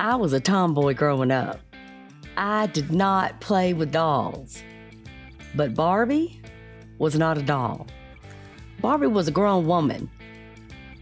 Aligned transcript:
I 0.00 0.14
was 0.14 0.32
a 0.32 0.38
tomboy 0.38 0.94
growing 0.94 1.32
up. 1.32 1.58
I 2.36 2.68
did 2.68 2.92
not 2.92 3.40
play 3.40 3.72
with 3.72 3.90
dolls. 3.90 4.62
But 5.56 5.74
Barbie 5.74 6.40
was 6.98 7.18
not 7.18 7.36
a 7.36 7.42
doll. 7.42 7.88
Barbie 8.80 9.08
was 9.08 9.26
a 9.26 9.32
grown 9.32 9.66
woman. 9.66 10.08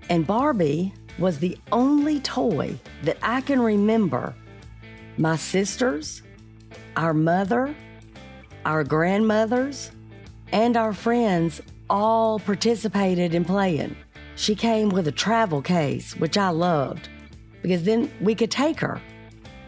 And 0.08 0.26
Barbie 0.26 0.94
was 1.18 1.38
the 1.38 1.58
only 1.72 2.20
toy 2.20 2.78
that 3.02 3.18
I 3.22 3.42
can 3.42 3.60
remember 3.60 4.34
my 5.18 5.36
sisters, 5.36 6.22
our 6.96 7.12
mother, 7.12 7.74
our 8.64 8.82
grandmothers, 8.82 9.90
and 10.52 10.74
our 10.74 10.94
friends 10.94 11.60
all 11.90 12.38
participated 12.38 13.34
in 13.34 13.44
playing. 13.44 13.94
She 14.36 14.54
came 14.54 14.88
with 14.88 15.06
a 15.06 15.12
travel 15.12 15.60
case, 15.60 16.16
which 16.16 16.38
I 16.38 16.48
loved 16.48 17.10
because 17.66 17.82
then 17.82 18.08
we 18.20 18.32
could 18.32 18.52
take 18.52 18.78
her. 18.78 19.00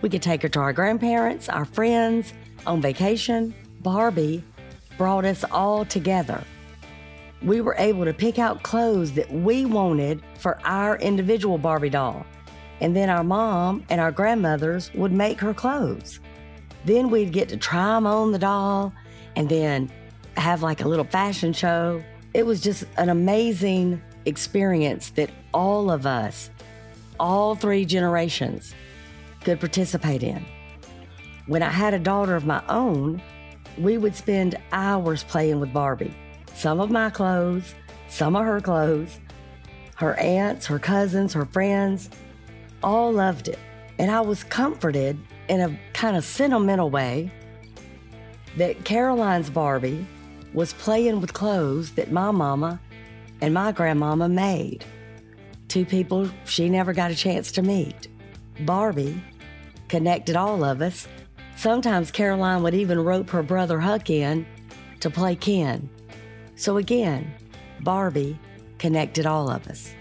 We 0.02 0.08
could 0.08 0.22
take 0.22 0.42
her 0.42 0.48
to 0.50 0.60
our 0.60 0.72
grandparents, 0.72 1.48
our 1.48 1.64
friends, 1.64 2.32
on 2.64 2.80
vacation. 2.80 3.52
Barbie 3.80 4.44
brought 4.96 5.24
us 5.24 5.42
all 5.50 5.84
together. 5.84 6.44
We 7.42 7.60
were 7.60 7.74
able 7.76 8.04
to 8.04 8.14
pick 8.14 8.38
out 8.38 8.62
clothes 8.62 9.14
that 9.14 9.28
we 9.32 9.64
wanted 9.64 10.22
for 10.38 10.60
our 10.64 10.96
individual 10.98 11.58
Barbie 11.58 11.90
doll. 11.90 12.24
And 12.80 12.94
then 12.94 13.10
our 13.10 13.24
mom 13.24 13.84
and 13.90 14.00
our 14.00 14.12
grandmothers 14.12 14.92
would 14.94 15.10
make 15.10 15.40
her 15.40 15.52
clothes. 15.52 16.20
Then 16.84 17.10
we'd 17.10 17.32
get 17.32 17.48
to 17.48 17.56
try 17.56 17.94
them 17.96 18.06
on 18.06 18.30
the 18.30 18.38
doll 18.38 18.92
and 19.34 19.48
then 19.48 19.90
have 20.36 20.62
like 20.62 20.82
a 20.82 20.88
little 20.88 21.04
fashion 21.04 21.52
show. 21.52 22.00
It 22.32 22.46
was 22.46 22.60
just 22.60 22.84
an 22.96 23.08
amazing 23.08 24.00
experience 24.24 25.10
that 25.10 25.30
all 25.52 25.90
of 25.90 26.06
us, 26.06 26.50
all 27.18 27.54
three 27.54 27.84
generations, 27.84 28.74
could 29.44 29.60
participate 29.60 30.22
in. 30.22 30.44
When 31.46 31.62
I 31.62 31.70
had 31.70 31.94
a 31.94 31.98
daughter 31.98 32.36
of 32.36 32.46
my 32.46 32.62
own, 32.68 33.22
we 33.78 33.96
would 33.96 34.14
spend 34.14 34.56
hours 34.72 35.24
playing 35.24 35.60
with 35.60 35.72
Barbie. 35.72 36.14
Some 36.54 36.80
of 36.80 36.90
my 36.90 37.10
clothes, 37.10 37.74
some 38.08 38.36
of 38.36 38.44
her 38.44 38.60
clothes. 38.60 39.18
Her 39.94 40.14
aunts, 40.20 40.66
her 40.66 40.78
cousins, 40.78 41.32
her 41.32 41.44
friends 41.44 42.10
all 42.82 43.12
loved 43.12 43.48
it. 43.48 43.58
And 43.98 44.10
I 44.10 44.20
was 44.20 44.44
comforted 44.44 45.18
in 45.48 45.60
a 45.60 45.78
kind 45.92 46.16
of 46.16 46.24
sentimental 46.24 46.90
way 46.90 47.32
that 48.56 48.84
Caroline's 48.84 49.50
Barbie 49.50 50.06
was 50.54 50.72
playing 50.74 51.20
with 51.20 51.32
clothes 51.32 51.92
that 51.92 52.12
my 52.12 52.30
mama 52.30 52.80
and 53.40 53.54
my 53.54 53.72
grandmama 53.72 54.28
made. 54.28 54.84
Two 55.68 55.84
people 55.84 56.30
she 56.44 56.68
never 56.68 56.92
got 56.94 57.10
a 57.10 57.14
chance 57.14 57.52
to 57.52 57.62
meet. 57.62 58.08
Barbie 58.60 59.22
connected 59.88 60.34
all 60.34 60.64
of 60.64 60.80
us. 60.80 61.06
Sometimes 61.56 62.10
Caroline 62.10 62.62
would 62.62 62.74
even 62.74 62.98
rope 62.98 63.28
her 63.30 63.42
brother 63.42 63.78
Huck 63.78 64.10
in 64.10 64.46
to 65.00 65.10
play 65.10 65.36
Ken. 65.36 65.88
So 66.56 66.78
again, 66.78 67.32
Barbie 67.80 68.38
connected 68.78 69.26
all 69.26 69.50
of 69.50 69.66
us. 69.68 69.92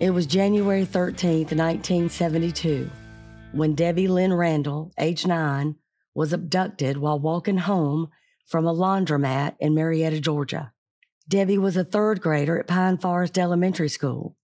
It 0.00 0.10
was 0.10 0.26
January 0.26 0.86
13th, 0.86 1.52
1972, 1.52 2.88
when 3.52 3.74
Debbie 3.74 4.08
Lynn 4.08 4.32
Randall, 4.32 4.92
age 4.98 5.26
nine, 5.26 5.76
was 6.14 6.32
abducted 6.32 6.96
while 6.96 7.18
walking 7.18 7.58
home 7.58 8.08
from 8.46 8.66
a 8.66 8.74
laundromat 8.74 9.56
in 9.60 9.74
Marietta, 9.74 10.20
Georgia. 10.20 10.72
Debbie 11.28 11.58
was 11.58 11.76
a 11.76 11.84
third 11.84 12.20
grader 12.22 12.58
at 12.58 12.66
Pine 12.66 12.96
Forest 12.96 13.38
Elementary 13.38 13.90
School. 13.90 14.36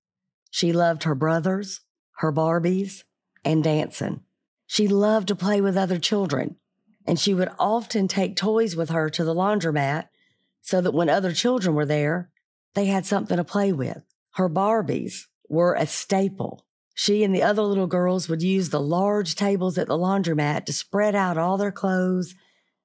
She 0.55 0.73
loved 0.73 1.03
her 1.03 1.17
brothers, 1.17 1.81
her 2.19 2.31
Barbies, 2.31 3.03
and 3.45 3.65
dancing. 3.65 4.21
She 4.69 4.87
loved 4.87 5.27
to 5.27 5.35
play 5.35 5.61
with 5.61 5.77
other 5.77 5.99
children, 5.99 6.59
and 7.05 7.19
she 7.19 7.35
would 7.35 7.51
often 7.59 8.07
take 8.07 8.37
toys 8.37 8.77
with 8.77 8.91
her 8.91 9.11
to 9.11 9.25
the 9.25 9.35
laundromat 9.35 10.11
so 10.63 10.81
that 10.81 10.95
when 10.95 11.09
other 11.09 11.33
children 11.33 11.75
were 11.75 11.85
there, 11.85 12.31
they 12.75 12.85
had 12.85 13.05
something 13.05 13.37
to 13.37 13.43
play 13.43 13.73
with. 13.73 14.05
Her 14.35 14.49
Barbies 14.49 15.27
were 15.49 15.75
a 15.75 15.89
staple. 15.89 16.65
She 16.95 17.25
and 17.25 17.35
the 17.35 17.43
other 17.43 17.63
little 17.63 17.89
girls 17.89 18.29
would 18.29 18.41
use 18.41 18.69
the 18.69 18.81
large 18.81 19.35
tables 19.35 19.77
at 19.77 19.89
the 19.89 19.99
laundromat 19.99 20.67
to 20.67 20.73
spread 20.73 21.17
out 21.17 21.37
all 21.37 21.57
their 21.57 21.73
clothes, 21.73 22.37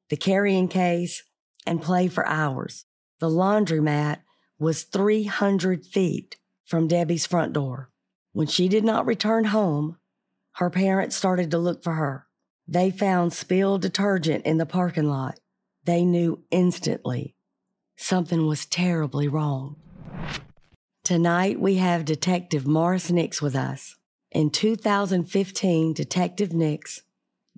the 0.09 0.18
carrying 0.18 0.69
case, 0.69 1.22
and 1.68 1.84
play 1.84 2.07
for 2.07 2.25
hours. 2.25 2.86
The 3.19 3.30
laundromat 3.30 4.22
was 4.57 4.81
300 4.81 5.86
feet 5.86 6.36
from 6.69 6.88
Debbie's 6.88 7.25
front 7.25 7.52
door. 7.52 7.90
When 8.31 8.46
she 8.46 8.69
did 8.69 8.84
not 8.84 9.07
return 9.07 9.46
home, 9.46 9.97
her 10.57 10.69
parents 10.69 11.16
started 11.16 11.50
to 11.50 11.57
look 11.57 11.84
for 11.84 11.94
her. 11.94 12.28
They 12.68 12.91
found 12.91 13.34
spilled 13.34 13.81
detergent 13.81 14.46
in 14.46 14.57
the 14.57 14.68
parking 14.68 15.09
lot. 15.09 15.40
They 15.85 16.06
knew 16.06 16.44
instantly 16.52 17.35
something 17.97 18.46
was 18.46 18.68
terribly 18.68 19.28
wrong. 19.28 19.78
Tonight 21.03 21.59
we 21.59 21.75
have 21.75 22.06
Detective 22.06 22.68
Morris 22.68 23.09
Nix 23.09 23.41
with 23.41 23.56
us. 23.56 23.96
In 24.31 24.51
2015, 24.51 25.94
Detective 25.94 26.53
Nix 26.53 27.01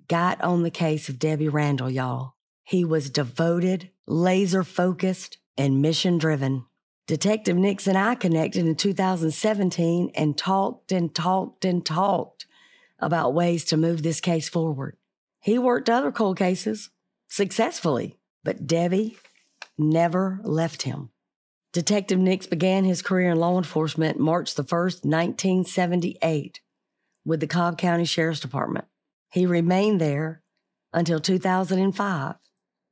got 0.08 0.40
on 0.40 0.62
the 0.62 0.70
case 0.70 1.10
of 1.10 1.18
Debbie 1.18 1.50
Randall, 1.50 1.90
y'all. 1.90 2.32
He 2.64 2.82
was 2.82 3.10
devoted, 3.10 3.90
laser 4.06 4.64
focused, 4.64 5.36
and 5.58 5.82
mission 5.82 6.16
driven. 6.16 6.64
Detective 7.06 7.56
Nix 7.56 7.86
and 7.86 7.98
I 7.98 8.14
connected 8.14 8.64
in 8.64 8.76
2017 8.76 10.12
and 10.14 10.38
talked 10.38 10.92
and 10.92 11.14
talked 11.14 11.64
and 11.64 11.84
talked 11.84 12.46
about 12.98 13.34
ways 13.34 13.64
to 13.66 13.76
move 13.76 14.02
this 14.02 14.20
case 14.20 14.48
forward. 14.48 14.96
He 15.40 15.58
worked 15.58 15.90
other 15.90 16.12
cold 16.12 16.38
cases 16.38 16.90
successfully, 17.28 18.16
but 18.44 18.66
Debbie 18.66 19.16
never 19.76 20.40
left 20.44 20.82
him. 20.82 21.10
Detective 21.72 22.18
Nix 22.18 22.46
began 22.46 22.84
his 22.84 23.02
career 23.02 23.30
in 23.30 23.38
law 23.38 23.56
enforcement 23.56 24.20
March 24.20 24.54
the 24.54 24.62
1st, 24.62 25.04
1978, 25.04 26.60
with 27.24 27.40
the 27.40 27.46
Cobb 27.46 27.78
County 27.78 28.04
Sheriff's 28.04 28.40
Department. 28.40 28.84
He 29.30 29.46
remained 29.46 30.00
there 30.00 30.42
until 30.92 31.18
2005 31.18 32.34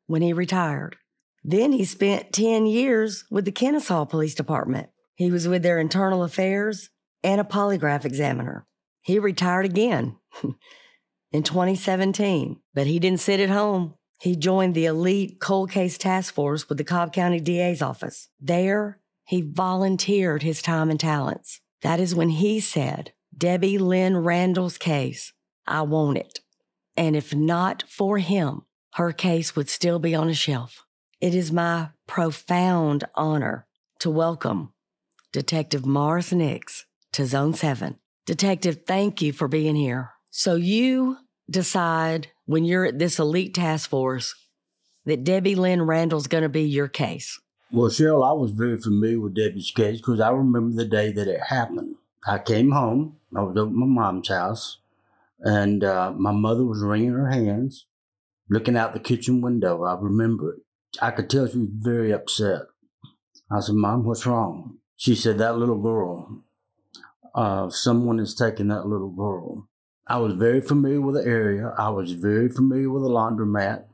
when 0.07 0.23
he 0.23 0.33
retired. 0.33 0.97
Then 1.43 1.73
he 1.73 1.85
spent 1.85 2.33
10 2.33 2.67
years 2.67 3.25
with 3.31 3.45
the 3.45 3.53
Kennesaw 3.53 4.05
Police 4.05 4.35
Department. 4.35 4.91
He 5.15 5.31
was 5.31 5.49
with 5.49 5.63
their 5.63 5.79
internal 5.79 6.23
affairs 6.23 6.91
and 7.23 7.41
a 7.41 7.45
polygraph 7.45 8.05
examiner. 8.05 8.67
He 9.03 9.19
retired 9.19 9.65
again 9.65 10.17
in 11.33 11.43
2017, 11.43 12.61
but 12.75 12.87
he 12.87 12.99
didn't 12.99 13.21
sit 13.21 13.41
at 13.41 13.51
home. 13.51 13.95
He 14.21 14.37
joined 14.37 14.75
the 14.75 14.85
elite 14.85 15.41
cold 15.41 15.71
case 15.71 15.97
task 15.97 16.35
force 16.35 16.69
with 16.69 16.79
the 16.79 16.85
Cobb 16.85 17.13
County 17.13 17.41
DA's 17.41 17.81
office. 17.81 18.29
There, 18.39 19.01
he 19.25 19.41
volunteered 19.41 20.43
his 20.43 20.61
time 20.61 20.91
and 20.91 21.01
talents. 21.01 21.61
That 21.83 22.01
is 22.01 22.15
when 22.15 22.31
he 22.31 22.61
said, 22.61 23.13
Debbie 23.37 23.79
Lynn 23.79 24.19
Randall's 24.19 24.77
case, 24.77 25.33
I 25.67 25.83
want 25.83 26.19
it. 26.19 26.41
And 26.97 27.17
if 27.17 27.35
not 27.35 27.85
for 27.89 28.19
him, 28.19 28.63
her 28.95 29.13
case 29.13 29.57
would 29.57 29.71
still 29.71 29.99
be 29.99 30.15
on 30.15 30.29
a 30.29 30.35
shelf. 30.35 30.85
It 31.21 31.35
is 31.35 31.53
my 31.53 31.91
profound 32.07 33.05
honor 33.15 33.67
to 33.99 34.09
welcome 34.09 34.73
Detective 35.33 35.85
Morris 35.85 36.33
Nix 36.33 36.87
to 37.13 37.27
Zone 37.27 37.53
7. 37.53 37.99
Detective, 38.25 38.85
thank 38.87 39.21
you 39.21 39.35
for 39.35 39.47
being 39.47 39.77
here. 39.77 40.13
So, 40.31 40.55
you 40.55 41.19
decide 41.51 42.29
when 42.47 42.65
you're 42.65 42.87
at 42.87 42.99
this 42.99 43.19
elite 43.19 43.53
task 43.53 43.91
force 43.91 44.35
that 45.05 45.23
Debbie 45.23 45.57
Lynn 45.57 45.83
Randall's 45.83 46.27
going 46.27 46.43
to 46.43 46.49
be 46.49 46.63
your 46.63 46.89
case. 46.89 47.39
Well, 47.71 47.91
Sheryl, 47.91 48.27
I 48.27 48.33
was 48.33 48.53
very 48.53 48.81
familiar 48.81 49.21
with 49.21 49.35
Debbie's 49.35 49.73
case 49.73 49.99
because 49.99 50.21
I 50.21 50.31
remember 50.31 50.75
the 50.75 50.89
day 50.89 51.13
that 51.13 51.29
it 51.29 51.41
happened. 51.49 51.97
I 52.27 52.39
came 52.39 52.71
home, 52.71 53.17
I 53.37 53.43
was 53.43 53.59
at 53.59 53.71
my 53.71 53.85
mom's 53.85 54.29
house, 54.29 54.79
and 55.41 55.85
uh, 55.85 56.13
my 56.17 56.33
mother 56.33 56.65
was 56.65 56.81
wringing 56.81 57.13
her 57.13 57.29
hands, 57.29 57.85
looking 58.49 58.79
out 58.79 58.95
the 58.95 59.01
kitchen 59.01 59.43
window. 59.43 59.85
I 59.85 59.99
remember 60.01 60.55
it. 60.55 60.61
I 61.01 61.11
could 61.11 61.31
tell 61.31 61.47
she 61.47 61.59
was 61.59 61.69
very 61.73 62.13
upset. 62.13 62.63
I 63.51 63.61
said, 63.61 63.75
Mom, 63.75 64.05
what's 64.05 64.27
wrong? 64.27 64.79
She 64.97 65.15
said, 65.15 65.39
That 65.39 65.57
little 65.57 65.81
girl. 65.81 66.43
Uh, 67.35 67.71
someone 67.71 68.19
is 68.19 68.35
taking 68.35 68.69
that 68.69 68.87
little 68.87 69.11
girl. 69.11 69.69
I 70.07 70.19
was 70.19 70.35
very 70.35 70.61
familiar 70.61 71.01
with 71.01 71.15
the 71.15 71.25
area. 71.25 71.73
I 71.79 71.91
was 71.91 72.13
very 72.13 72.49
familiar 72.49 72.91
with 72.91 73.03
the 73.03 73.09
laundromat. 73.09 73.85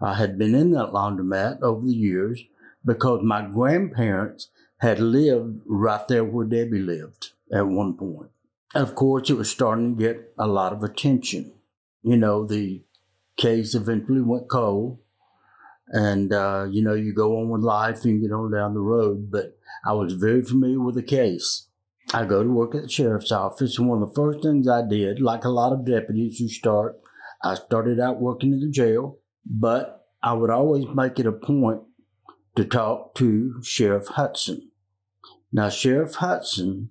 I 0.00 0.14
had 0.14 0.38
been 0.38 0.54
in 0.54 0.70
that 0.70 0.92
laundromat 0.92 1.60
over 1.60 1.86
the 1.86 1.92
years 1.94 2.42
because 2.84 3.22
my 3.22 3.42
grandparents 3.42 4.48
had 4.78 4.98
lived 4.98 5.60
right 5.66 6.06
there 6.08 6.24
where 6.24 6.46
Debbie 6.46 6.80
lived 6.80 7.32
at 7.52 7.66
one 7.66 7.94
point. 7.96 8.30
Of 8.74 8.94
course, 8.94 9.28
it 9.30 9.36
was 9.36 9.50
starting 9.50 9.96
to 9.96 10.02
get 10.02 10.32
a 10.38 10.46
lot 10.46 10.72
of 10.72 10.82
attention. 10.82 11.52
You 12.02 12.16
know, 12.16 12.46
the 12.46 12.82
case 13.36 13.74
eventually 13.74 14.22
went 14.22 14.48
cold 14.48 14.98
and 15.88 16.32
uh, 16.32 16.66
you 16.70 16.82
know 16.82 16.94
you 16.94 17.14
go 17.14 17.38
on 17.38 17.48
with 17.48 17.62
life 17.62 18.04
and 18.04 18.20
get 18.20 18.32
on 18.32 18.52
down 18.52 18.74
the 18.74 18.80
road. 18.80 19.30
But 19.30 19.58
I 19.84 19.92
was 19.92 20.14
very 20.14 20.42
familiar 20.42 20.80
with 20.80 20.94
the 20.94 21.02
case. 21.02 21.68
I 22.14 22.24
go 22.24 22.42
to 22.42 22.48
work 22.48 22.74
at 22.74 22.82
the 22.82 22.88
sheriff's 22.88 23.32
office, 23.32 23.78
and 23.78 23.88
one 23.88 24.02
of 24.02 24.08
the 24.08 24.14
first 24.14 24.42
things 24.42 24.68
I 24.68 24.86
did, 24.86 25.20
like 25.20 25.44
a 25.44 25.48
lot 25.48 25.72
of 25.72 25.84
deputies 25.84 26.38
who 26.38 26.48
start, 26.48 27.00
I 27.42 27.54
started 27.54 27.98
out 27.98 28.20
working 28.20 28.52
in 28.52 28.60
the 28.60 28.70
jail, 28.70 29.18
but 29.44 30.06
I 30.22 30.32
would 30.32 30.50
always 30.50 30.86
make 30.94 31.18
it 31.18 31.26
a 31.26 31.32
point 31.32 31.82
to 32.54 32.64
talk 32.64 33.14
to 33.16 33.60
Sheriff 33.62 34.08
Hudson. 34.08 34.70
Now, 35.52 35.68
Sheriff 35.68 36.16
Hudson 36.16 36.90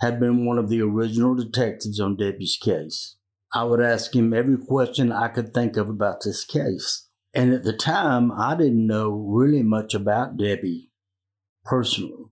had 0.00 0.18
been 0.18 0.44
one 0.44 0.58
of 0.58 0.68
the 0.68 0.82
original 0.82 1.34
detectives 1.34 2.00
on 2.00 2.16
Debbie's 2.16 2.58
case. 2.60 3.16
I 3.54 3.64
would 3.64 3.80
ask 3.80 4.14
him 4.14 4.32
every 4.32 4.56
question 4.56 5.12
I 5.12 5.28
could 5.28 5.52
think 5.52 5.76
of 5.76 5.88
about 5.88 6.22
this 6.24 6.44
case. 6.44 7.08
And 7.34 7.52
at 7.52 7.64
the 7.64 7.72
time, 7.72 8.30
I 8.32 8.54
didn't 8.56 8.86
know 8.86 9.10
really 9.10 9.62
much 9.62 9.94
about 9.94 10.36
Debbie 10.36 10.90
personally. 11.64 12.26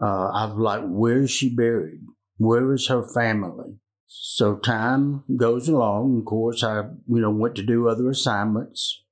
Uh, 0.00 0.28
I 0.28 0.44
was 0.46 0.58
like, 0.58 0.82
where 0.84 1.20
is 1.22 1.30
she 1.30 1.54
buried? 1.54 2.00
Where 2.36 2.72
is 2.72 2.86
her 2.86 3.02
family? 3.02 3.80
So 4.06 4.56
time 4.56 5.24
goes 5.36 5.68
along. 5.68 6.18
Of 6.20 6.24
course, 6.26 6.62
I, 6.62 6.82
you 7.08 7.20
know, 7.20 7.30
went 7.30 7.56
to 7.56 7.62
do 7.62 7.88
other 7.88 8.08
assignments. 8.08 9.02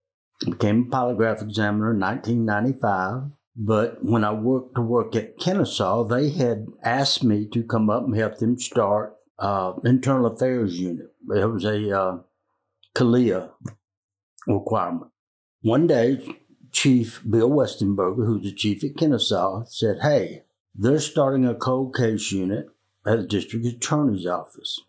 Became 0.45 0.89
a 0.89 0.95
polygraph 0.95 1.43
examiner 1.43 1.93
in 1.93 2.01
1995. 2.01 3.31
But 3.57 4.05
when 4.05 4.23
I 4.23 4.33
worked 4.33 4.75
to 4.77 4.83
work 4.83 5.17
at 5.17 5.39
Kennesaw, 5.39 6.05
they 6.05 6.31
had 6.31 6.67
asked 6.83 7.25
me 7.25 7.49
to 7.53 7.65
come 7.65 7.91
up 7.91 8.05
and 8.05 8.15
help 8.15 8.39
them 8.39 8.59
start 8.59 9.17
uh, 9.39 9.73
internal 9.83 10.27
affairs 10.27 10.79
unit. 10.79 11.07
It 11.31 11.45
was 11.47 11.65
a 11.65 11.99
uh, 11.99 12.19
CALEA 12.95 13.51
requirement. 14.47 15.11
One 15.67 15.89
day, 15.89 16.21
Chief 16.71 17.21
Bill 17.29 17.51
Westenberger, 17.51 18.25
who's 18.25 18.45
the 18.45 18.53
chief 18.53 18.85
at 18.85 18.97
Kennesaw, 18.97 19.65
said, 19.65 19.99
Hey, 20.01 20.45
they're 20.73 21.01
starting 21.01 21.45
a 21.45 21.57
cold 21.57 21.93
case 21.93 22.31
unit 22.31 22.69
at 23.05 23.19
the 23.19 23.27
district 23.27 23.67
attorney's 23.67 24.27
office. 24.27 24.81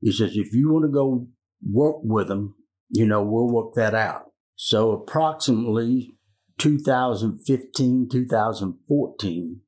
He 0.00 0.12
says, 0.12 0.36
if 0.36 0.54
you 0.54 0.70
want 0.70 0.84
to 0.84 0.92
go 0.92 1.26
work 1.68 1.96
with 2.04 2.28
them, 2.28 2.54
you 2.88 3.04
know, 3.04 3.20
we'll 3.24 3.50
work 3.50 3.74
that 3.74 3.96
out. 3.96 4.30
So 4.54 4.92
approximately 4.92 6.14
2015, 6.58 8.10
2014, 8.12 9.60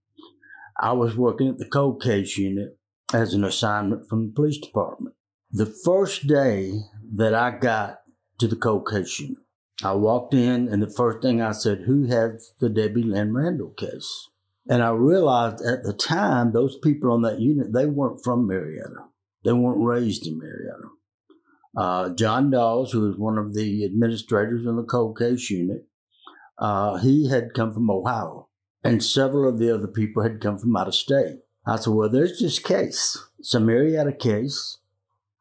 I 0.81 0.93
was 0.93 1.17
working 1.17 1.49
at 1.49 1.59
the 1.59 1.67
cold 1.67 2.01
case 2.01 2.39
unit 2.39 2.79
as 3.13 3.35
an 3.35 3.43
assignment 3.43 4.09
from 4.09 4.29
the 4.29 4.33
police 4.33 4.59
department. 4.59 5.17
The 5.51 5.67
first 5.67 6.29
day 6.29 6.75
that 7.13 7.35
I 7.35 7.51
got 7.51 8.03
to 8.39 8.47
the 8.47 8.55
cold 8.55 8.89
case 8.89 9.19
unit, 9.19 9.42
I 9.85 9.95
walked 9.95 10.35
in 10.35 10.69
and 10.69 10.83
the 10.83 10.91
first 10.91 11.23
thing 11.23 11.41
I 11.41 11.53
said, 11.53 11.83
who 11.87 12.07
has 12.07 12.53
the 12.61 12.69
Debbie 12.69 13.03
Lynn 13.03 13.35
Randall 13.35 13.71
case? 13.71 14.29
And 14.69 14.83
I 14.83 14.91
realized 14.91 15.65
at 15.65 15.83
the 15.83 15.93
time, 15.93 16.53
those 16.53 16.79
people 16.79 17.11
on 17.13 17.23
that 17.23 17.41
unit, 17.41 17.73
they 17.73 17.87
weren't 17.87 18.23
from 18.23 18.47
Marietta. 18.47 19.07
They 19.45 19.53
weren't 19.53 19.85
raised 19.85 20.27
in 20.27 20.39
Marietta. 20.39 20.89
Uh, 21.77 22.15
John 22.15 22.51
Dawes, 22.51 22.93
who 22.93 23.09
was 23.09 23.17
one 23.17 23.39
of 23.39 23.55
the 23.55 23.85
administrators 23.85 24.67
in 24.67 24.77
the 24.77 24.85
cold 24.85 25.19
case 25.19 25.51
unit, 25.51 25.87
uh, 26.59 26.99
he 26.99 27.29
had 27.29 27.55
come 27.55 27.73
from 27.73 27.91
Ohio, 27.91 28.49
and 28.85 29.03
several 29.03 29.49
of 29.49 29.59
the 29.59 29.75
other 29.75 29.89
people 29.89 30.23
had 30.23 30.41
come 30.41 30.59
from 30.59 30.77
out 30.77 30.87
of 30.87 30.95
state. 30.95 31.39
I 31.67 31.77
said, 31.77 31.93
Well, 31.93 32.09
there's 32.09 32.39
this 32.39 32.59
case. 32.59 33.19
It's 33.39 33.55
a 33.55 33.61
Marietta 33.61 34.13
case. 34.13 34.79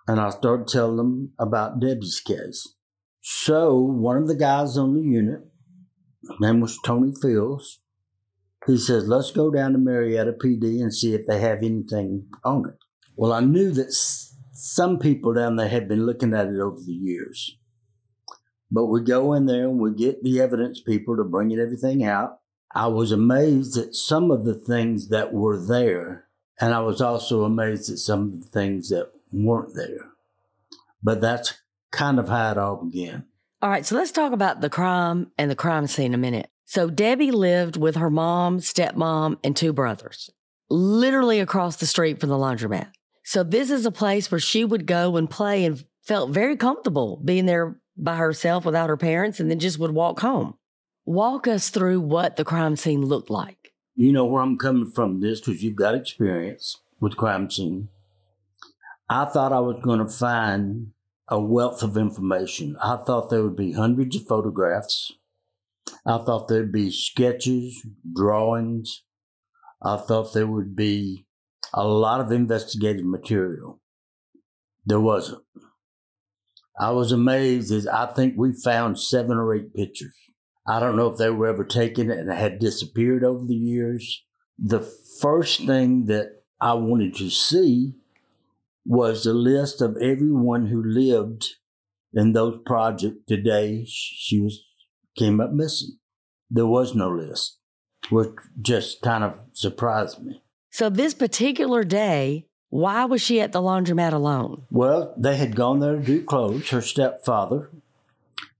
And 0.08 0.20
I 0.20 0.32
started 0.32 0.68
telling 0.68 0.98
them 0.98 1.34
about 1.38 1.80
Debbie's 1.80 2.20
case. 2.20 2.76
So 3.22 3.76
one 3.76 4.18
of 4.18 4.28
the 4.28 4.36
guys 4.36 4.78
on 4.78 4.96
the 4.96 5.02
unit, 5.02 5.42
name 6.40 6.60
was 6.60 6.80
Tony 6.84 7.14
Fields, 7.22 7.80
he 8.68 8.78
says, 8.78 9.08
let's 9.08 9.32
go 9.32 9.52
down 9.52 9.74
to 9.74 9.78
Marietta 9.78 10.34
PD 10.34 10.82
and 10.82 10.94
see 10.94 11.14
if 11.14 11.26
they 11.28 11.40
have 11.40 11.60
anything 11.60 12.28
on 12.44 12.70
it. 12.70 12.78
Well, 13.16 13.32
I 13.34 13.40
knew 13.42 13.72
that 13.72 13.94
some 14.54 15.00
people 15.00 15.34
down 15.34 15.56
there 15.56 15.70
had 15.70 15.88
been 15.88 16.06
looking 16.06 16.34
at 16.34 16.48
it 16.48 16.60
over 16.60 16.80
the 16.80 16.94
years. 16.94 17.58
But 18.72 18.86
we 18.86 19.02
go 19.02 19.34
in 19.34 19.46
there 19.46 19.68
and 19.68 19.80
we 19.80 19.94
get 19.94 20.24
the 20.24 20.40
evidence 20.40 20.80
people 20.80 21.18
to 21.18 21.24
bring 21.24 21.52
it 21.52 21.60
everything 21.60 22.04
out. 22.04 22.40
I 22.74 22.88
was 22.88 23.12
amazed 23.12 23.78
at 23.78 23.96
some 23.96 24.32
of 24.32 24.46
the 24.46 24.54
things 24.54 25.10
that 25.10 25.34
were 25.34 25.60
there, 25.60 26.26
and 26.60 26.74
I 26.74 26.80
was 26.80 27.02
also 27.02 27.44
amazed 27.44 27.92
at 27.92 27.98
some 27.98 28.22
of 28.22 28.42
the 28.42 28.48
things 28.48 28.90
that 28.90 29.12
weren't 29.32 29.76
there. 29.76 30.12
But 31.04 31.20
that's 31.20 31.61
kind 31.92 32.20
of 32.20 32.30
how 32.30 32.52
it 32.52 32.58
all 32.58 32.84
began. 32.84 33.26
All 33.62 33.70
right, 33.70 33.86
so 33.86 33.96
let's 33.96 34.12
talk 34.12 34.34
about 34.34 34.62
the 34.62 34.70
crime 34.70 35.32
and 35.38 35.52
the 35.52 35.56
crime 35.56 35.88
scene 35.88 36.14
a 36.14 36.18
minute. 36.18 36.50
So 36.66 36.90
Debbie 36.90 37.32
lived 37.32 37.78
with 37.78 37.96
her 37.96 38.10
mom, 38.10 38.60
stepmom, 38.60 39.38
and 39.44 39.56
two 39.56 39.74
brothers, 39.74 40.30
literally 40.70 41.40
across 41.40 41.76
the 41.76 41.86
street 41.86 42.20
from 42.20 42.30
the 42.30 42.38
laundromat. 42.38 42.92
So 43.24 43.44
this 43.44 43.70
is 43.70 43.86
a 43.86 43.92
place 43.92 44.32
where 44.32 44.40
she 44.40 44.66
would 44.66 44.88
go 44.88 45.16
and 45.16 45.30
play 45.30 45.66
and 45.66 45.84
felt 46.02 46.32
very 46.32 46.56
comfortable 46.56 47.22
being 47.24 47.46
there 47.46 47.80
by 47.98 48.16
herself 48.16 48.66
without 48.66 48.90
her 48.90 48.98
parents 48.98 49.40
and 49.40 49.52
then 49.52 49.60
just 49.60 49.80
would 49.80 49.92
walk 49.92 50.22
home. 50.22 50.56
Walk 51.06 51.48
us 51.48 51.70
through 51.70 52.02
what 52.02 52.36
the 52.36 52.46
crime 52.46 52.76
scene 52.76 53.06
looked 53.06 53.30
like. 53.30 53.74
You 53.96 54.12
know 54.12 54.26
where 54.26 54.42
I'm 54.42 54.58
coming 54.58 54.90
from 54.90 55.20
this 55.20 55.40
because 55.40 55.64
you've 55.64 55.76
got 55.76 55.94
experience 55.94 56.78
with 57.00 57.18
crime 57.18 57.52
scene. 57.52 57.90
I 59.10 59.26
thought 59.26 59.52
I 59.52 59.60
was 59.60 59.80
going 59.84 60.00
to 60.00 60.08
find 60.08 60.94
a 61.32 61.42
wealth 61.42 61.82
of 61.82 61.98
information. 61.98 62.76
I 62.84 62.98
thought 62.98 63.30
there 63.30 63.42
would 63.42 63.56
be 63.56 63.72
hundreds 63.72 64.18
of 64.18 64.28
photographs. 64.28 65.14
I 66.06 66.18
thought 66.18 66.50
there'd 66.50 66.74
be 66.74 66.92
sketches, 66.92 67.82
drawings. 68.14 69.04
I 69.82 69.96
thought 69.98 70.34
there 70.34 70.46
would 70.46 70.76
be 70.76 71.26
a 71.74 71.88
lot 71.88 72.20
of 72.20 72.32
investigative 72.32 73.06
material. 73.06 73.80
There 74.86 75.00
wasn't. 75.00 75.42
I 76.78 76.92
was 76.92 77.12
amazed 77.12 77.72
as 77.72 77.88
I 77.88 78.08
think 78.08 78.34
we 78.36 78.54
found 78.54 79.00
seven 79.00 79.38
or 79.38 79.56
eight 79.56 79.74
pictures. 79.74 80.16
I 80.68 80.80
don't 80.80 80.98
know 80.98 81.08
if 81.08 81.18
they 81.18 81.30
were 81.30 81.48
ever 81.48 81.64
taken 81.64 82.12
and 82.12 82.30
had 82.30 82.60
disappeared 82.60 83.24
over 83.24 83.46
the 83.46 83.56
years. 83.56 84.24
The 84.60 84.82
first 85.22 85.66
thing 85.66 86.06
that 86.06 86.28
I 86.60 86.74
wanted 86.74 87.16
to 87.16 87.30
see 87.30 87.94
was 88.86 89.24
the 89.24 89.34
list 89.34 89.82
of 89.82 89.98
everyone 89.98 90.68
who 90.68 90.84
lived 90.84 91.56
in 92.14 92.34
those 92.34 92.60
projects 92.66 93.20
today. 93.28 93.86
She 93.88 94.40
was 94.40 94.64
came 95.18 95.40
up 95.42 95.52
missing. 95.52 95.98
There 96.50 96.68
was 96.68 96.96
no 96.96 97.10
list, 97.10 97.58
which 98.10 98.30
just 98.62 99.02
kind 99.02 99.24
of 99.24 99.34
surprised 99.54 100.24
me. 100.24 100.42
So, 100.72 100.90
this 100.90 101.14
particular 101.14 101.84
day, 101.84 102.48
why 102.70 103.06
was 103.06 103.22
she 103.22 103.42
at 103.42 103.52
the 103.52 103.62
laundromat 103.62 104.14
alone? 104.14 104.64
Well, 104.72 105.14
they 105.18 105.36
had 105.36 105.56
gone 105.56 105.80
there 105.80 105.98
to 105.98 106.02
do 106.02 106.24
clothes. 106.24 106.70
Her 106.70 106.82
stepfather 106.82 107.70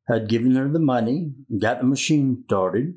had 0.08 0.28
given 0.28 0.56
her 0.56 0.68
the 0.68 0.80
money, 0.80 1.34
got 1.60 1.80
the 1.80 1.86
machine 1.86 2.44
started, 2.46 2.96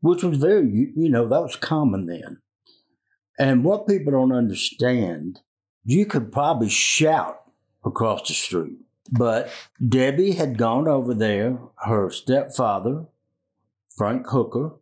which 0.00 0.22
was 0.22 0.38
very, 0.38 0.92
you 0.96 1.10
know, 1.10 1.28
that 1.28 1.42
was 1.42 1.56
common 1.56 2.06
then. 2.06 2.40
And 3.38 3.64
what 3.64 3.86
people 3.86 4.12
don't 4.12 4.32
understand, 4.32 5.40
you 5.86 6.04
could 6.04 6.32
probably 6.32 6.68
shout 6.68 7.42
across 7.84 8.28
the 8.28 8.34
street. 8.34 8.76
But 9.12 9.50
Debbie 9.88 10.32
had 10.32 10.58
gone 10.58 10.88
over 10.88 11.14
there. 11.14 11.58
Her 11.76 12.10
stepfather, 12.10 13.06
Frank 13.96 14.26
Hooker, 14.28 14.72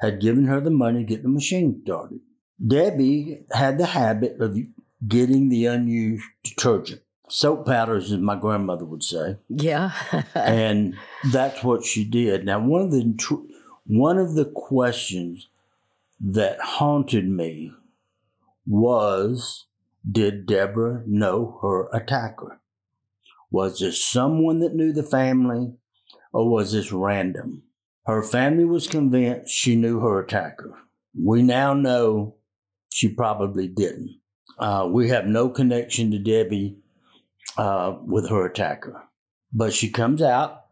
had 0.00 0.20
given 0.20 0.44
her 0.44 0.60
the 0.60 0.70
money 0.70 1.00
to 1.00 1.04
get 1.04 1.22
the 1.22 1.28
machine 1.30 1.80
started. 1.84 2.20
Debbie 2.64 3.44
had 3.52 3.78
the 3.78 3.86
habit 3.86 4.40
of 4.40 4.58
getting 5.08 5.48
the 5.48 5.66
unused 5.66 6.24
detergent. 6.42 7.00
Soap 7.30 7.66
powders, 7.66 8.12
as 8.12 8.18
my 8.18 8.36
grandmother 8.36 8.84
would 8.84 9.02
say. 9.02 9.36
Yeah. 9.48 9.92
and 10.34 10.94
that's 11.32 11.64
what 11.64 11.84
she 11.84 12.04
did. 12.04 12.44
Now, 12.44 12.60
one 12.60 12.82
of 12.82 12.90
the 12.90 13.48
one 13.86 14.18
of 14.18 14.34
the 14.34 14.44
questions 14.44 15.48
that 16.20 16.60
haunted 16.60 17.26
me 17.26 17.72
was 18.66 19.66
did 20.10 20.46
Deborah 20.46 21.02
know 21.06 21.58
her 21.62 21.88
attacker? 21.92 22.60
Was 23.50 23.78
this 23.78 24.02
someone 24.02 24.58
that 24.60 24.74
knew 24.74 24.92
the 24.92 25.02
family 25.02 25.74
or 26.32 26.48
was 26.50 26.72
this 26.72 26.92
random? 26.92 27.62
Her 28.06 28.22
family 28.22 28.64
was 28.64 28.86
convinced 28.86 29.54
she 29.54 29.76
knew 29.76 30.00
her 30.00 30.20
attacker. 30.20 30.76
We 31.18 31.42
now 31.42 31.72
know 31.72 32.36
she 32.92 33.08
probably 33.08 33.68
didn't. 33.68 34.18
Uh, 34.58 34.88
we 34.90 35.08
have 35.08 35.26
no 35.26 35.48
connection 35.48 36.10
to 36.10 36.18
Debbie 36.18 36.76
uh, 37.56 37.96
with 38.04 38.28
her 38.28 38.46
attacker. 38.46 39.02
But 39.52 39.72
she 39.72 39.90
comes 39.90 40.20
out, 40.20 40.64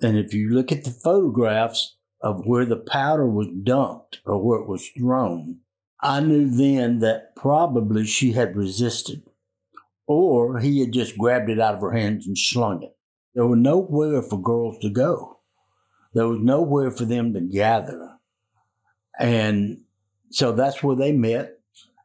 and 0.00 0.16
if 0.16 0.34
you 0.34 0.50
look 0.50 0.72
at 0.72 0.84
the 0.84 0.90
photographs 0.90 1.96
of 2.22 2.44
where 2.44 2.64
the 2.64 2.76
powder 2.76 3.28
was 3.28 3.48
dumped 3.62 4.20
or 4.24 4.42
where 4.42 4.60
it 4.60 4.68
was 4.68 4.88
thrown, 4.88 5.58
I 6.02 6.20
knew 6.20 6.48
then 6.48 7.00
that 7.00 7.36
probably 7.36 8.06
she 8.06 8.32
had 8.32 8.56
resisted 8.56 9.22
or 10.06 10.58
he 10.58 10.80
had 10.80 10.92
just 10.92 11.16
grabbed 11.16 11.50
it 11.50 11.60
out 11.60 11.74
of 11.74 11.82
her 11.82 11.92
hands 11.92 12.26
and 12.26 12.36
slung 12.36 12.82
it. 12.82 12.96
There 13.34 13.46
was 13.46 13.58
nowhere 13.58 14.22
for 14.22 14.40
girls 14.40 14.78
to 14.78 14.90
go. 14.90 15.40
There 16.14 16.26
was 16.26 16.40
nowhere 16.40 16.90
for 16.90 17.04
them 17.04 17.32
to 17.34 17.40
gather. 17.40 18.16
And 19.18 19.82
so 20.30 20.52
that's 20.52 20.82
where 20.82 20.96
they 20.96 21.12
met. 21.12 21.58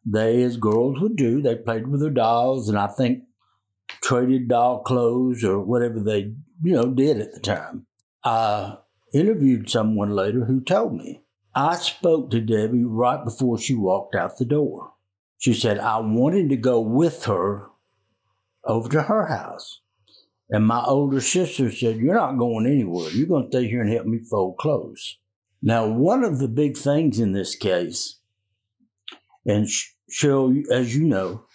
they, 0.06 0.44
as 0.44 0.58
girls 0.58 1.00
would 1.00 1.16
do, 1.16 1.42
they 1.42 1.56
played 1.56 1.88
with 1.88 2.02
their 2.02 2.12
dolls 2.12 2.70
and 2.70 2.78
I 2.78 2.88
think 2.88 3.24
traded 4.04 4.50
doll 4.50 4.84
clothes 4.84 5.44
or 5.44 5.60
whatever 5.60 6.00
they, 6.00 6.34
you 6.62 6.74
know, 6.74 6.92
did 6.92 7.20
at 7.20 7.34
the 7.34 7.40
time. 7.40 7.88
I 8.24 8.78
interviewed 9.14 9.70
someone 9.70 10.12
later 10.12 10.46
who 10.46 10.62
told 10.62 10.96
me 10.96 11.24
I 11.56 11.78
spoke 11.78 12.32
to 12.32 12.42
Debbie 12.42 12.84
right 12.84 13.24
before 13.24 13.58
she 13.58 13.76
walked 13.76 14.14
out 14.14 14.38
the 14.38 14.46
door. 14.46 14.92
She 15.38 15.54
said, 15.54 15.80
I 15.80 16.00
wanted 16.00 16.50
to 16.50 16.58
go 16.58 16.82
with 16.82 17.26
her 17.26 17.68
over 18.66 18.90
to 18.90 19.04
her 19.04 19.28
house. 19.28 19.80
And 20.50 20.68
my 20.68 20.84
older 20.84 21.22
sister 21.22 21.72
said, 21.72 21.98
You're 21.98 22.16
not 22.16 22.38
going 22.38 22.66
anywhere. 22.66 23.10
You're 23.12 23.28
going 23.28 23.50
to 23.50 23.58
stay 23.58 23.68
here 23.68 23.82
and 23.82 23.92
help 23.92 24.06
me 24.06 24.20
fold 24.20 24.58
clothes. 24.58 25.18
Now, 25.62 25.88
one 25.88 26.24
of 26.24 26.40
the 26.40 26.48
big 26.48 26.78
things 26.78 27.20
in 27.20 27.32
this 27.32 27.56
case, 27.56 28.20
and 29.46 29.68
Sheryl, 30.12 30.64
as 30.70 30.96
you 30.96 31.06
know, 31.06 31.46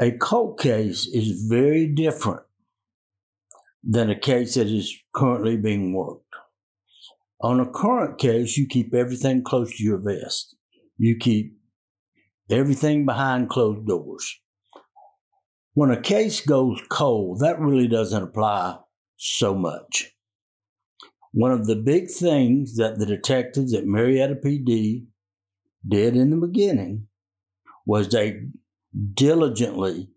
a 0.00 0.12
cold 0.12 0.58
case 0.58 1.06
is 1.06 1.46
very 1.48 1.86
different 1.86 2.42
than 3.84 4.10
a 4.10 4.18
case 4.18 4.54
that 4.54 4.66
is 4.66 4.96
currently 5.12 5.56
being 5.56 5.92
worked. 5.92 6.23
On 7.44 7.60
a 7.60 7.70
current 7.70 8.16
case, 8.16 8.56
you 8.56 8.66
keep 8.66 8.94
everything 8.94 9.44
close 9.44 9.76
to 9.76 9.82
your 9.82 9.98
vest. 9.98 10.56
You 10.96 11.18
keep 11.18 11.58
everything 12.48 13.04
behind 13.04 13.50
closed 13.50 13.86
doors. 13.86 14.40
When 15.74 15.90
a 15.90 16.00
case 16.00 16.40
goes 16.40 16.80
cold, 16.88 17.40
that 17.40 17.60
really 17.60 17.86
doesn't 17.86 18.22
apply 18.22 18.78
so 19.16 19.54
much. 19.54 20.14
One 21.32 21.52
of 21.52 21.66
the 21.66 21.76
big 21.76 22.10
things 22.10 22.76
that 22.76 22.98
the 22.98 23.04
detectives 23.04 23.74
at 23.74 23.84
Marietta 23.84 24.36
PD 24.36 25.04
did 25.86 26.16
in 26.16 26.30
the 26.30 26.46
beginning 26.46 27.08
was 27.84 28.08
they 28.08 28.40
diligently 29.12 30.08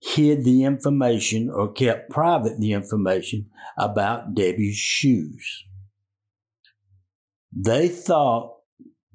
hid 0.00 0.44
the 0.44 0.62
information 0.62 1.50
or 1.50 1.72
kept 1.72 2.08
private 2.08 2.60
the 2.60 2.72
information 2.72 3.50
about 3.76 4.32
Debbie's 4.36 4.76
shoes. 4.76 5.64
They 7.52 7.88
thought 7.88 8.58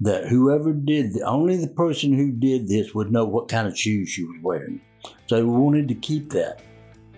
that 0.02 0.28
whoever 0.28 0.74
did, 0.74 1.14
the, 1.14 1.22
only 1.22 1.56
the 1.56 1.70
person 1.70 2.14
who 2.14 2.34
did 2.34 2.68
this 2.68 2.94
would 2.94 3.10
know 3.12 3.24
what 3.24 3.48
kind 3.48 3.66
of 3.66 3.78
shoes 3.78 4.10
she 4.10 4.26
was 4.26 4.38
wearing. 4.42 4.82
So 5.28 5.38
they 5.38 5.44
wanted 5.44 5.88
to 5.88 5.96
keep 5.96 6.32
that. 6.32 6.62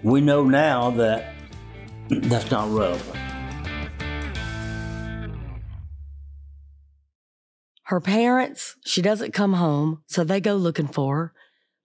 We 0.03 0.21
know 0.21 0.43
now 0.43 0.91
that 0.91 1.33
that's 2.09 2.51
not 2.51 2.71
relevant. 2.71 3.17
Her 7.85 8.01
parents, 8.01 8.75
she 8.85 9.01
doesn't 9.01 9.33
come 9.33 9.53
home, 9.53 10.03
so 10.05 10.23
they 10.23 10.39
go 10.39 10.55
looking 10.55 10.87
for 10.87 11.15
her. 11.15 11.33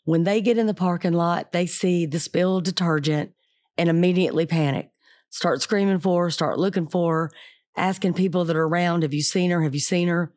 When 0.04 0.24
they 0.24 0.42
get 0.42 0.58
in 0.58 0.66
the 0.66 0.74
parking 0.74 1.12
lot, 1.12 1.52
they 1.52 1.64
see 1.64 2.04
the 2.04 2.18
spilled 2.20 2.64
detergent 2.64 3.32
and 3.78 3.88
immediately 3.88 4.44
panic. 4.44 4.90
Start 5.30 5.62
screaming 5.62 6.00
for 6.00 6.24
her, 6.24 6.30
start 6.30 6.58
looking 6.58 6.88
for 6.88 7.14
her, 7.14 7.30
asking 7.76 8.14
people 8.14 8.44
that 8.44 8.56
are 8.56 8.66
around, 8.66 9.02
Have 9.02 9.14
you 9.14 9.22
seen 9.22 9.50
her? 9.50 9.62
Have 9.62 9.74
you 9.74 9.80
seen 9.80 10.08
her? 10.08 10.32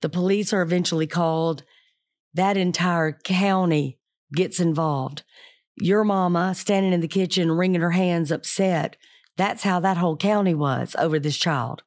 The 0.00 0.08
police 0.08 0.52
are 0.52 0.62
eventually 0.62 1.06
called. 1.06 1.64
That 2.34 2.56
entire 2.56 3.12
county 3.12 3.98
gets 4.32 4.60
involved. 4.60 5.22
Your 5.76 6.04
mama 6.04 6.54
standing 6.54 6.92
in 6.92 7.00
the 7.00 7.08
kitchen, 7.08 7.52
wringing 7.52 7.80
her 7.80 7.92
hands, 7.92 8.30
upset. 8.30 8.96
That's 9.36 9.62
how 9.62 9.80
that 9.80 9.96
whole 9.96 10.16
county 10.16 10.54
was 10.54 10.94
over 10.98 11.18
this 11.18 11.36
child. 11.36 11.82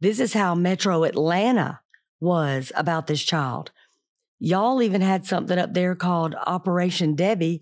This 0.00 0.20
is 0.20 0.32
how 0.32 0.54
Metro 0.54 1.04
Atlanta 1.04 1.80
was 2.20 2.72
about 2.74 3.06
this 3.06 3.22
child. 3.22 3.70
Y'all 4.38 4.82
even 4.82 5.00
had 5.00 5.24
something 5.24 5.58
up 5.58 5.72
there 5.72 5.94
called 5.94 6.34
Operation 6.46 7.14
Debbie, 7.14 7.60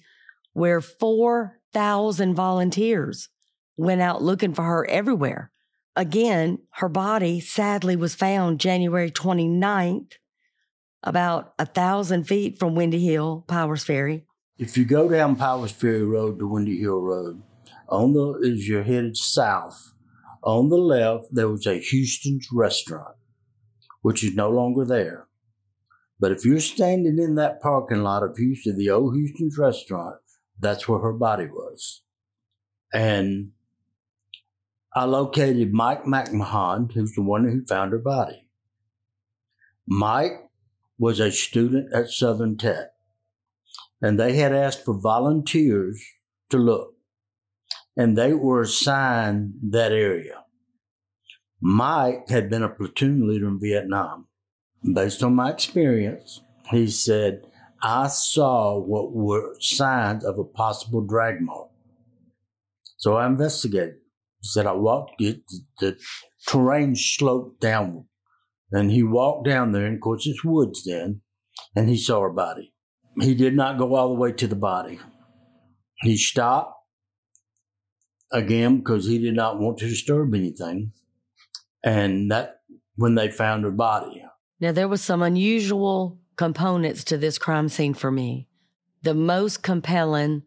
where 0.53 0.81
4,000 0.81 2.35
volunteers 2.35 3.29
went 3.77 4.01
out 4.01 4.23
looking 4.23 4.55
for 4.55 4.65
her 4.65 4.89
everywhere. 4.89 5.51
Again, 5.97 6.59
her 6.73 6.89
body 6.89 7.39
sadly 7.41 7.95
was 7.95 8.15
found 8.15 8.61
January 8.61 9.11
29th 9.11 10.15
about 11.05 11.55
a 11.59 11.67
thousand 11.67 12.25
feet 12.25 12.59
from 12.59 12.75
Windy 12.75 13.05
Hill, 13.05 13.45
Powers 13.47 13.85
Ferry. 13.85 14.27
If 14.59 14.77
you 14.77 14.85
go 14.85 15.09
down 15.09 15.37
Powers 15.37 15.71
Ferry 15.71 16.03
Road 16.03 16.39
to 16.39 16.49
Windy 16.49 16.81
Hill 16.81 17.01
Road, 17.01 17.43
on 17.89 18.13
the 18.13 18.41
as 18.45 18.67
you're 18.67 18.83
headed 18.83 19.17
south, 19.17 19.93
on 20.43 20.69
the 20.69 20.79
left 20.79 21.27
there 21.33 21.49
was 21.49 21.67
a 21.67 21.79
Houston's 21.79 22.49
restaurant, 22.53 23.17
which 24.03 24.25
is 24.25 24.35
no 24.35 24.51
longer 24.51 24.85
there. 24.85 25.29
But 26.19 26.33
if 26.33 26.45
you're 26.45 26.61
standing 26.61 27.19
in 27.19 27.35
that 27.37 27.61
parking 27.61 28.03
lot 28.03 28.23
of 28.23 28.37
Houston, 28.37 28.79
the 28.79 28.91
old 28.91 29.15
Houston's 29.15 29.59
restaurant, 29.59 30.17
that's 30.59 30.89
where 30.89 31.01
her 31.01 31.13
body 31.13 31.47
was. 31.47 32.03
And 32.93 33.51
I 34.97 35.05
located 35.05 35.73
Mike 35.73 36.05
McMahon, 36.05 36.93
who's 36.93 37.15
the 37.15 37.23
one 37.23 37.45
who 37.45 37.65
found 37.67 37.91
her 37.91 37.99
body. 37.99 38.47
Mike 39.89 40.49
was 40.99 41.19
a 41.19 41.33
student 41.33 41.93
at 41.93 42.11
Southern 42.11 42.57
Tech, 42.57 42.93
and 44.01 44.21
they 44.21 44.35
had 44.35 44.53
asked 44.53 44.85
for 44.85 44.95
volunteers 44.95 46.01
to 46.51 46.59
look, 46.59 46.95
and 47.97 48.17
they 48.17 48.35
were 48.35 48.61
assigned 48.61 49.55
that 49.71 49.91
area. 49.91 50.45
Mike 51.61 52.29
had 52.29 52.49
been 52.49 52.63
a 52.63 52.69
platoon 52.69 53.29
leader 53.29 53.49
in 53.49 53.59
Vietnam. 53.59 54.29
Based 54.93 55.23
on 55.23 55.35
my 55.35 55.51
experience, 55.51 56.43
he 56.71 56.87
said, 56.87 57.47
I 57.83 58.07
saw 58.09 58.79
what 58.79 59.13
were 59.13 59.57
signs 59.61 60.25
of 60.25 60.39
a 60.39 60.45
possible 60.45 61.01
drag 61.01 61.41
mark. 61.41 61.71
So 62.97 63.17
I 63.17 63.27
investigated. 63.27 64.04
Said, 64.47 64.67
I 64.67 64.73
walked, 64.73 65.21
it, 65.21 65.41
the 65.81 65.97
terrain 66.47 66.95
sloped 66.97 67.61
downward. 67.61 68.05
And 68.71 68.91
he 68.91 69.03
walked 69.03 69.47
down 69.47 69.73
there, 69.73 69.87
and 69.87 69.97
of 69.97 70.01
course 70.01 70.27
it's 70.27 70.45
woods 70.45 70.85
then, 70.85 71.23
and 71.75 71.89
he 71.89 71.97
saw 71.97 72.21
her 72.21 72.31
body. 72.31 72.75
He 73.21 73.35
did 73.35 73.55
not 73.55 73.79
go 73.79 73.95
all 73.95 74.09
the 74.09 74.21
way 74.21 74.33
to 74.33 74.47
the 74.47 74.57
body. 74.57 74.99
He 76.01 76.17
stopped 76.17 76.75
again 78.33 78.79
because 78.79 79.07
he 79.07 79.19
did 79.19 79.35
not 79.35 79.59
want 79.59 79.79
to 79.79 79.89
disturb 79.89 80.35
anything. 80.35 80.93
And 81.83 82.31
that 82.31 82.57
when 82.97 83.15
they 83.15 83.31
found 83.31 83.65
her 83.65 83.71
body. 83.71 84.25
Now 84.61 84.73
there 84.73 84.89
was 84.89 85.01
some 85.01 85.23
unusual 85.23 86.19
components 86.37 87.05
to 87.05 87.17
this 87.17 87.39
crime 87.39 87.69
scene 87.69 87.95
for 87.95 88.11
me. 88.11 88.49
The 89.03 89.15
most 89.15 89.63
compelling 89.63 90.43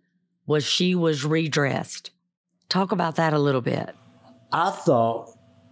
was 0.45 0.65
she 0.65 0.95
was 0.95 1.23
redressed. 1.23 2.11
Talk 2.69 2.91
about 2.91 3.15
that 3.15 3.33
a 3.33 3.39
little 3.39 3.61
bit. 3.61 3.95
I 4.51 4.71
thought 4.71 5.29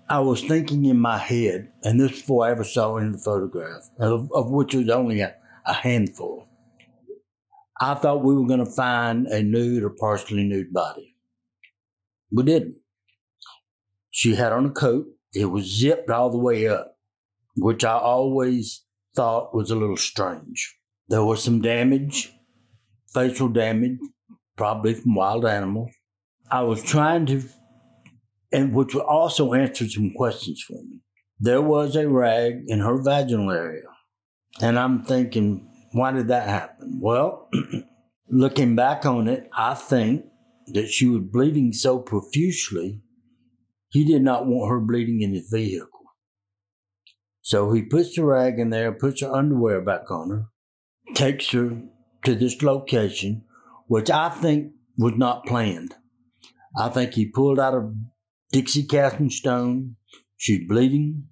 I 0.09 0.19
was 0.19 0.41
thinking 0.41 0.85
in 0.85 0.99
my 0.99 1.17
head, 1.17 1.71
and 1.83 1.99
this 1.99 2.11
before 2.11 2.45
I 2.45 2.51
ever 2.51 2.63
saw 2.63 2.97
any 2.97 3.07
of 3.07 3.13
the 3.13 3.19
photograph, 3.19 3.89
of, 3.99 4.31
of 4.33 4.49
which 4.51 4.73
was 4.73 4.89
only 4.89 5.19
a, 5.21 5.35
a 5.65 5.73
handful. 5.73 6.47
I 7.81 7.95
thought 7.95 8.23
we 8.23 8.35
were 8.35 8.47
going 8.47 8.63
to 8.63 8.71
find 8.71 9.27
a 9.27 9.43
nude 9.43 9.83
or 9.83 9.89
partially 9.89 10.45
nude 10.45 10.71
body. 10.71 11.15
We 12.31 12.43
didn't. 12.43 12.77
She 14.11 14.35
had 14.35 14.53
on 14.53 14.65
a 14.65 14.71
coat. 14.71 15.07
It 15.33 15.45
was 15.45 15.65
zipped 15.65 16.09
all 16.09 16.29
the 16.29 16.37
way 16.37 16.67
up, 16.69 16.97
which 17.57 17.83
I 17.83 17.97
always 17.97 18.85
thought 19.15 19.53
was 19.53 19.71
a 19.71 19.75
little 19.75 19.97
strange. 19.97 20.77
There 21.09 21.25
was 21.25 21.43
some 21.43 21.61
damage, 21.61 22.31
facial 23.13 23.49
damage, 23.49 23.99
probably 24.55 24.93
from 24.93 25.15
wild 25.15 25.45
animals. 25.45 25.91
I 26.49 26.61
was 26.61 26.83
trying 26.83 27.25
to 27.27 27.43
and 28.51 28.73
which 28.73 28.95
also 28.95 29.53
answered 29.53 29.91
some 29.91 30.13
questions 30.15 30.63
for 30.65 30.81
me. 30.83 31.01
There 31.39 31.61
was 31.61 31.95
a 31.95 32.07
rag 32.07 32.63
in 32.67 32.79
her 32.79 33.01
vaginal 33.03 33.51
area. 33.51 33.83
And 34.61 34.79
I'm 34.79 35.03
thinking, 35.03 35.69
why 35.91 36.11
did 36.11 36.29
that 36.29 36.47
happen? 36.47 36.99
Well, 37.01 37.49
looking 38.29 38.75
back 38.75 39.05
on 39.05 39.27
it, 39.27 39.49
I 39.53 39.73
think 39.73 40.25
that 40.67 40.87
she 40.87 41.05
was 41.07 41.23
bleeding 41.23 41.73
so 41.73 41.99
profusely, 41.99 43.01
he 43.89 44.05
did 44.05 44.21
not 44.21 44.45
want 44.45 44.71
her 44.71 44.79
bleeding 44.79 45.21
in 45.21 45.33
his 45.33 45.49
vehicle. 45.51 45.89
So 47.41 47.73
he 47.73 47.81
puts 47.81 48.15
the 48.15 48.23
rag 48.23 48.57
in 48.57 48.69
there, 48.69 48.91
puts 48.93 49.21
her 49.21 49.31
underwear 49.31 49.81
back 49.81 50.09
on 50.09 50.29
her, 50.29 50.45
takes 51.13 51.49
her 51.51 51.81
to 52.23 52.35
this 52.35 52.61
location, 52.61 53.43
which 53.87 54.09
I 54.09 54.29
think 54.29 54.71
was 54.97 55.13
not 55.17 55.45
planned. 55.45 55.93
I 56.77 56.89
think 56.89 57.13
he 57.13 57.25
pulled 57.25 57.59
out 57.59 57.73
of 57.73 57.93
Dixie 58.51 58.83
casting 58.83 59.29
stone. 59.29 59.95
She's 60.37 60.67
bleeding. 60.67 61.27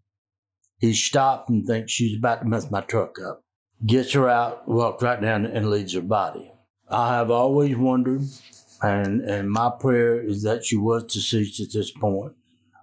He 0.79 0.93
stopped 0.93 1.49
and 1.49 1.65
thinks 1.65 1.91
she's 1.91 2.17
about 2.17 2.41
to 2.41 2.47
mess 2.47 2.71
my 2.71 2.81
truck 2.81 3.17
up. 3.19 3.43
Gets 3.85 4.13
her 4.13 4.29
out, 4.29 4.67
walks 4.67 5.03
right 5.03 5.21
down 5.21 5.45
and 5.45 5.69
leaves 5.69 5.93
her 5.93 6.01
body. 6.01 6.51
I 6.89 7.15
have 7.15 7.31
always 7.31 7.75
wondered, 7.75 8.21
and, 8.81 9.21
and 9.21 9.49
my 9.49 9.71
prayer 9.79 10.21
is 10.21 10.43
that 10.43 10.65
she 10.65 10.77
was 10.77 11.03
deceased 11.05 11.59
at 11.59 11.73
this 11.73 11.91
point. 11.91 12.33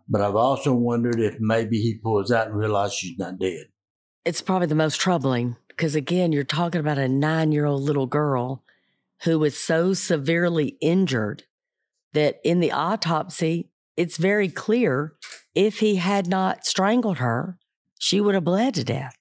But 0.08 0.20
I've 0.20 0.36
also 0.36 0.74
wondered 0.74 1.20
if 1.20 1.38
maybe 1.38 1.80
he 1.80 1.94
pulls 1.94 2.32
out 2.32 2.48
and 2.48 2.56
realizes 2.56 2.94
she's 2.94 3.18
not 3.18 3.38
dead. 3.38 3.66
It's 4.24 4.42
probably 4.42 4.66
the 4.66 4.74
most 4.74 5.00
troubling 5.00 5.56
because, 5.68 5.94
again, 5.94 6.32
you're 6.32 6.44
talking 6.44 6.80
about 6.80 6.98
a 6.98 7.08
nine 7.08 7.52
year 7.52 7.64
old 7.64 7.82
little 7.82 8.06
girl 8.06 8.64
who 9.22 9.38
was 9.38 9.56
so 9.56 9.94
severely 9.94 10.76
injured 10.80 11.44
that 12.12 12.40
in 12.44 12.60
the 12.60 12.72
autopsy, 12.72 13.70
it's 13.96 14.16
very 14.16 14.48
clear 14.48 15.14
if 15.54 15.80
he 15.80 15.96
had 15.96 16.26
not 16.26 16.64
strangled 16.64 17.18
her, 17.18 17.58
she 17.98 18.20
would 18.20 18.34
have 18.34 18.44
bled 18.44 18.74
to 18.74 18.84
death. 18.84 19.14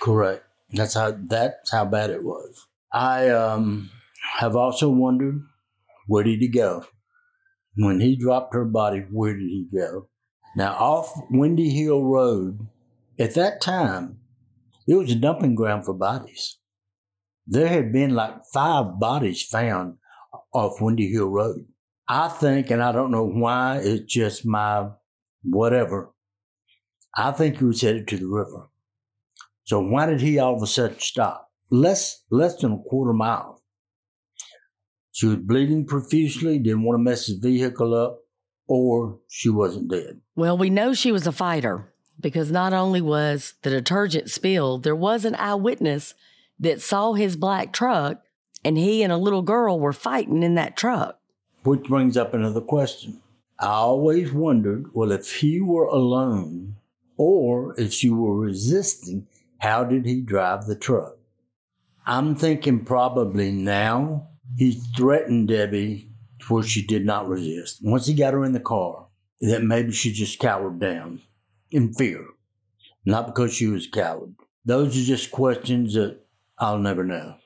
Correct. 0.00 0.44
That's 0.70 0.94
how 0.94 1.16
that's 1.26 1.70
how 1.70 1.84
bad 1.84 2.10
it 2.10 2.24
was. 2.24 2.66
I 2.92 3.28
um, 3.28 3.90
have 4.38 4.56
also 4.56 4.88
wondered 4.88 5.42
where 6.06 6.24
did 6.24 6.40
he 6.40 6.48
go 6.48 6.84
when 7.76 8.00
he 8.00 8.16
dropped 8.16 8.54
her 8.54 8.64
body? 8.64 9.04
Where 9.10 9.34
did 9.34 9.48
he 9.48 9.66
go? 9.72 10.08
Now 10.56 10.72
off 10.72 11.12
Windy 11.30 11.70
Hill 11.70 12.02
Road, 12.04 12.66
at 13.18 13.34
that 13.34 13.60
time, 13.60 14.18
it 14.86 14.94
was 14.94 15.12
a 15.12 15.16
dumping 15.16 15.54
ground 15.54 15.84
for 15.84 15.94
bodies. 15.94 16.58
There 17.46 17.68
had 17.68 17.92
been 17.92 18.14
like 18.14 18.34
five 18.52 18.98
bodies 18.98 19.42
found 19.42 19.98
off 20.52 20.80
Windy 20.80 21.10
Hill 21.10 21.28
Road. 21.28 21.66
I 22.08 22.28
think, 22.28 22.70
and 22.70 22.82
I 22.82 22.92
don't 22.92 23.10
know 23.10 23.26
why, 23.26 23.80
it's 23.82 24.12
just 24.12 24.44
my 24.44 24.88
whatever. 25.42 26.12
I 27.16 27.32
think 27.32 27.58
he 27.58 27.64
was 27.64 27.80
headed 27.80 28.08
to 28.08 28.16
the 28.16 28.26
river. 28.26 28.68
So 29.64 29.80
why 29.80 30.06
did 30.06 30.20
he 30.20 30.38
all 30.38 30.56
of 30.56 30.62
a 30.62 30.66
sudden 30.66 30.98
stop? 30.98 31.50
Less 31.70 32.22
less 32.30 32.56
than 32.56 32.72
a 32.72 32.88
quarter 32.88 33.12
mile. 33.12 33.62
She 35.12 35.26
was 35.26 35.36
bleeding 35.36 35.86
profusely, 35.86 36.58
didn't 36.58 36.84
want 36.84 36.98
to 36.98 37.02
mess 37.02 37.26
his 37.26 37.36
vehicle 37.36 37.94
up, 37.94 38.20
or 38.66 39.18
she 39.28 39.50
wasn't 39.50 39.90
dead. 39.90 40.20
Well, 40.34 40.56
we 40.56 40.70
know 40.70 40.94
she 40.94 41.12
was 41.12 41.26
a 41.26 41.32
fighter 41.32 41.92
because 42.18 42.50
not 42.50 42.72
only 42.72 43.00
was 43.00 43.54
the 43.62 43.70
detergent 43.70 44.30
spilled, 44.30 44.82
there 44.82 44.96
was 44.96 45.24
an 45.24 45.34
eyewitness 45.34 46.14
that 46.58 46.80
saw 46.80 47.12
his 47.12 47.36
black 47.36 47.72
truck 47.72 48.22
and 48.64 48.78
he 48.78 49.02
and 49.02 49.12
a 49.12 49.18
little 49.18 49.42
girl 49.42 49.78
were 49.78 49.92
fighting 49.92 50.42
in 50.42 50.54
that 50.54 50.76
truck. 50.76 51.18
Which 51.64 51.84
brings 51.84 52.16
up 52.16 52.34
another 52.34 52.60
question. 52.60 53.20
I 53.58 53.66
always 53.66 54.32
wondered 54.32 54.92
well, 54.94 55.12
if 55.12 55.36
he 55.36 55.60
were 55.60 55.86
alone 55.86 56.76
or 57.16 57.78
if 57.78 57.92
she 57.92 58.10
were 58.10 58.36
resisting, 58.36 59.28
how 59.58 59.84
did 59.84 60.04
he 60.04 60.20
drive 60.20 60.66
the 60.66 60.74
truck? 60.74 61.16
I'm 62.04 62.34
thinking 62.34 62.84
probably 62.84 63.52
now 63.52 64.28
he 64.56 64.72
threatened 64.96 65.48
Debbie 65.48 66.08
where 66.48 66.64
she 66.64 66.84
did 66.84 67.06
not 67.06 67.28
resist. 67.28 67.78
Once 67.82 68.06
he 68.06 68.14
got 68.14 68.34
her 68.34 68.44
in 68.44 68.52
the 68.52 68.60
car, 68.60 69.06
that 69.40 69.62
maybe 69.62 69.92
she 69.92 70.12
just 70.12 70.40
cowered 70.40 70.80
down 70.80 71.20
in 71.70 71.92
fear, 71.94 72.24
not 73.04 73.26
because 73.26 73.54
she 73.54 73.66
was 73.66 73.86
a 73.86 73.90
coward. 73.90 74.34
Those 74.64 74.96
are 74.96 75.04
just 75.04 75.30
questions 75.30 75.94
that 75.94 76.18
I'll 76.58 76.78
never 76.78 77.04
know. 77.04 77.36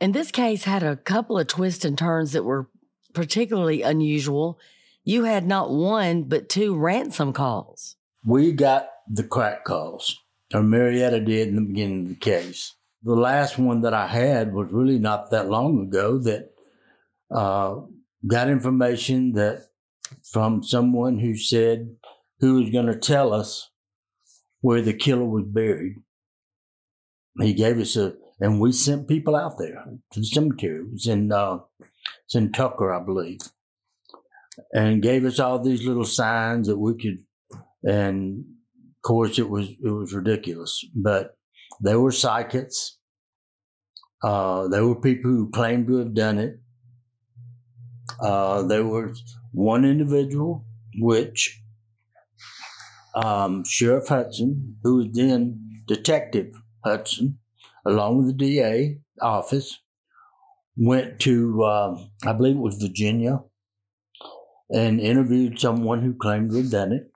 And 0.00 0.14
this 0.14 0.30
case 0.30 0.64
had 0.64 0.82
a 0.82 0.96
couple 0.96 1.38
of 1.38 1.46
twists 1.46 1.84
and 1.84 1.98
turns 1.98 2.32
that 2.32 2.44
were 2.44 2.68
particularly 3.12 3.82
unusual. 3.82 4.58
You 5.04 5.24
had 5.24 5.46
not 5.46 5.70
one, 5.70 6.24
but 6.24 6.48
two 6.48 6.76
ransom 6.76 7.32
calls. 7.32 7.96
We 8.24 8.52
got 8.52 8.88
the 9.08 9.24
crack 9.24 9.64
calls, 9.64 10.18
or 10.52 10.62
Marietta 10.62 11.20
did 11.20 11.48
in 11.48 11.54
the 11.54 11.62
beginning 11.62 12.02
of 12.02 12.08
the 12.08 12.14
case. 12.16 12.74
The 13.02 13.14
last 13.14 13.58
one 13.58 13.82
that 13.82 13.94
I 13.94 14.06
had 14.06 14.52
was 14.52 14.68
really 14.70 14.98
not 14.98 15.30
that 15.30 15.48
long 15.48 15.80
ago 15.82 16.18
that 16.18 16.50
uh, 17.30 17.76
got 18.26 18.50
information 18.50 19.32
that 19.32 19.68
from 20.22 20.62
someone 20.62 21.18
who 21.18 21.36
said 21.36 21.96
who 22.40 22.54
was 22.60 22.70
going 22.70 22.86
to 22.86 22.98
tell 22.98 23.32
us 23.32 23.70
where 24.60 24.82
the 24.82 24.92
killer 24.92 25.24
was 25.24 25.44
buried. 25.46 25.96
He 27.40 27.52
gave 27.52 27.78
us 27.78 27.96
a, 27.96 28.14
and 28.40 28.60
we 28.60 28.72
sent 28.72 29.08
people 29.08 29.34
out 29.34 29.58
there 29.58 29.84
to 30.12 30.20
the 30.20 30.26
cemetery. 30.26 30.80
It 30.80 30.92
was 30.92 31.06
in, 31.06 31.32
uh, 31.32 31.58
it's 32.24 32.34
in 32.34 32.52
Tucker, 32.52 32.92
I 32.92 33.02
believe, 33.04 33.40
and 34.72 35.02
gave 35.02 35.24
us 35.24 35.38
all 35.38 35.58
these 35.58 35.84
little 35.84 36.04
signs 36.04 36.68
that 36.68 36.78
we 36.78 36.94
could, 36.94 37.18
and 37.84 38.40
of 38.40 39.02
course 39.02 39.38
it 39.38 39.48
was 39.48 39.68
it 39.68 39.90
was 39.90 40.12
ridiculous, 40.14 40.84
but 40.94 41.36
they 41.82 41.96
were 41.96 42.12
psychics. 42.12 42.98
Uh, 44.22 44.66
there 44.68 44.84
were 44.86 45.00
people 45.00 45.30
who 45.30 45.50
claimed 45.50 45.86
to 45.86 45.98
have 45.98 46.14
done 46.14 46.38
it. 46.38 46.60
Uh, 48.20 48.62
there 48.62 48.84
was 48.84 49.22
one 49.52 49.84
individual, 49.84 50.64
which 50.98 51.62
um, 53.14 53.64
Sheriff 53.64 54.08
Hudson, 54.08 54.76
who 54.82 54.96
was 54.96 55.08
then 55.12 55.82
Detective 55.86 56.52
Hudson, 56.84 57.38
along 57.88 58.18
with 58.18 58.26
the 58.26 58.32
DA 58.34 58.98
office, 59.20 59.78
went 60.76 61.18
to, 61.20 61.62
uh, 61.64 61.98
I 62.24 62.32
believe 62.32 62.56
it 62.56 62.60
was 62.60 62.76
Virginia, 62.80 63.40
and 64.70 65.00
interviewed 65.00 65.58
someone 65.58 66.02
who 66.02 66.14
claimed 66.14 66.50
to 66.50 66.58
have 66.58 66.70
done 66.70 66.92
it. 66.92 67.10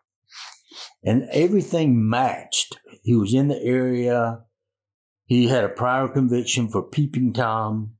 And 1.04 1.28
everything 1.30 2.08
matched. 2.08 2.78
He 3.02 3.14
was 3.14 3.34
in 3.34 3.48
the 3.48 3.60
area. 3.60 4.40
He 5.26 5.48
had 5.48 5.64
a 5.64 5.68
prior 5.68 6.08
conviction 6.08 6.68
for 6.68 6.82
peeping 6.82 7.32
Tom. 7.32 7.94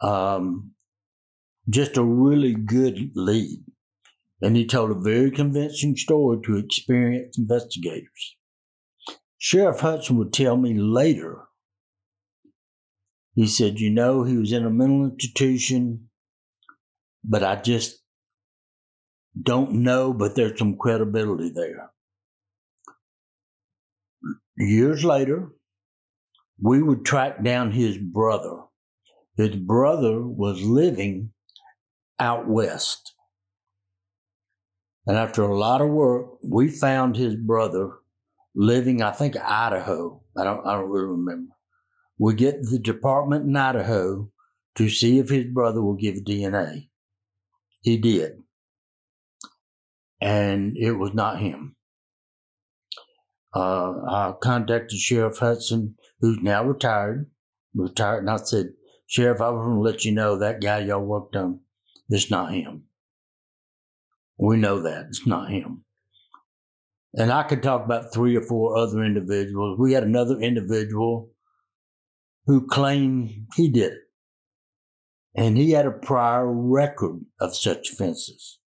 Um, 0.00 0.72
just 1.68 1.96
a 1.96 2.04
really 2.04 2.54
good 2.54 3.10
lead. 3.14 3.64
And 4.40 4.56
he 4.56 4.66
told 4.66 4.90
a 4.90 5.00
very 5.00 5.30
convincing 5.30 5.96
story 5.96 6.38
to 6.44 6.56
experienced 6.56 7.38
investigators. 7.38 8.36
Sheriff 9.38 9.80
Hudson 9.80 10.16
would 10.18 10.32
tell 10.32 10.56
me 10.56 10.74
later, 10.74 11.48
he 13.34 13.46
said, 13.46 13.80
You 13.80 13.90
know, 13.90 14.24
he 14.24 14.36
was 14.36 14.52
in 14.52 14.64
a 14.64 14.70
mental 14.70 15.04
institution, 15.04 16.08
but 17.24 17.42
I 17.42 17.56
just 17.56 18.00
don't 19.40 19.72
know, 19.82 20.12
but 20.12 20.36
there's 20.36 20.58
some 20.58 20.76
credibility 20.76 21.50
there. 21.50 21.90
Years 24.56 25.04
later, 25.04 25.50
we 26.62 26.82
would 26.82 27.04
track 27.04 27.42
down 27.42 27.72
his 27.72 27.98
brother. 27.98 28.60
His 29.36 29.56
brother 29.56 30.20
was 30.22 30.62
living 30.62 31.32
out 32.20 32.46
west. 32.48 33.12
And 35.06 35.16
after 35.18 35.42
a 35.42 35.58
lot 35.58 35.82
of 35.82 35.88
work, 35.90 36.26
we 36.42 36.68
found 36.68 37.16
his 37.16 37.34
brother 37.36 37.90
living, 38.54 39.02
I 39.02 39.10
think, 39.10 39.36
Idaho. 39.36 40.22
I 40.38 40.44
don't, 40.44 40.66
I 40.66 40.74
don't 40.74 40.88
really 40.88 41.08
remember. 41.08 41.53
We 42.18 42.34
get 42.34 42.62
the 42.62 42.78
department 42.78 43.46
in 43.46 43.56
Idaho 43.56 44.30
to 44.76 44.88
see 44.88 45.18
if 45.18 45.28
his 45.28 45.46
brother 45.46 45.82
will 45.82 45.96
give 45.96 46.24
DNA. 46.24 46.88
He 47.82 47.96
did. 47.96 48.32
And 50.20 50.76
it 50.76 50.92
was 50.92 51.12
not 51.12 51.40
him. 51.40 51.76
Uh, 53.54 53.92
I 54.08 54.34
contacted 54.42 54.98
Sheriff 54.98 55.38
Hudson, 55.38 55.96
who's 56.20 56.38
now 56.40 56.64
retired, 56.64 57.30
retired, 57.74 58.20
and 58.20 58.30
I 58.30 58.36
said, 58.36 58.70
Sheriff, 59.06 59.40
I 59.40 59.50
want 59.50 59.76
to 59.76 59.80
let 59.80 60.04
you 60.04 60.12
know 60.12 60.38
that 60.38 60.60
guy 60.60 60.80
y'all 60.80 61.04
worked 61.04 61.36
on 61.36 61.60
it's 62.08 62.30
not 62.30 62.52
him. 62.52 62.84
We 64.38 64.56
know 64.56 64.82
that 64.82 65.06
it's 65.08 65.26
not 65.26 65.50
him. 65.50 65.84
And 67.14 67.30
I 67.32 67.44
could 67.44 67.62
talk 67.62 67.84
about 67.84 68.12
three 68.12 68.36
or 68.36 68.42
four 68.42 68.76
other 68.76 69.02
individuals. 69.04 69.78
We 69.78 69.92
had 69.92 70.02
another 70.02 70.38
individual 70.40 71.30
who 72.46 72.66
claimed 72.66 73.46
he 73.54 73.68
did 73.68 73.92
it. 73.92 73.98
And 75.34 75.56
he 75.56 75.72
had 75.72 75.86
a 75.86 75.90
prior 75.90 76.46
record 76.46 77.24
of 77.40 77.56
such 77.56 77.90
offenses. 77.90 78.58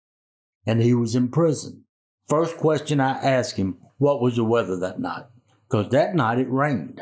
And 0.67 0.83
he 0.83 0.95
was 0.95 1.15
in 1.15 1.29
prison. 1.29 1.85
First 2.29 2.57
question 2.57 3.01
I 3.01 3.13
asked 3.13 3.57
him, 3.57 3.79
what 3.99 4.21
was 4.21 4.37
the 4.37 4.45
weather 4.45 4.77
that 4.81 4.99
night? 4.99 5.25
Because 5.69 5.91
that 5.91 6.15
night 6.15 6.39
it 6.39 6.51
rained. 6.51 7.01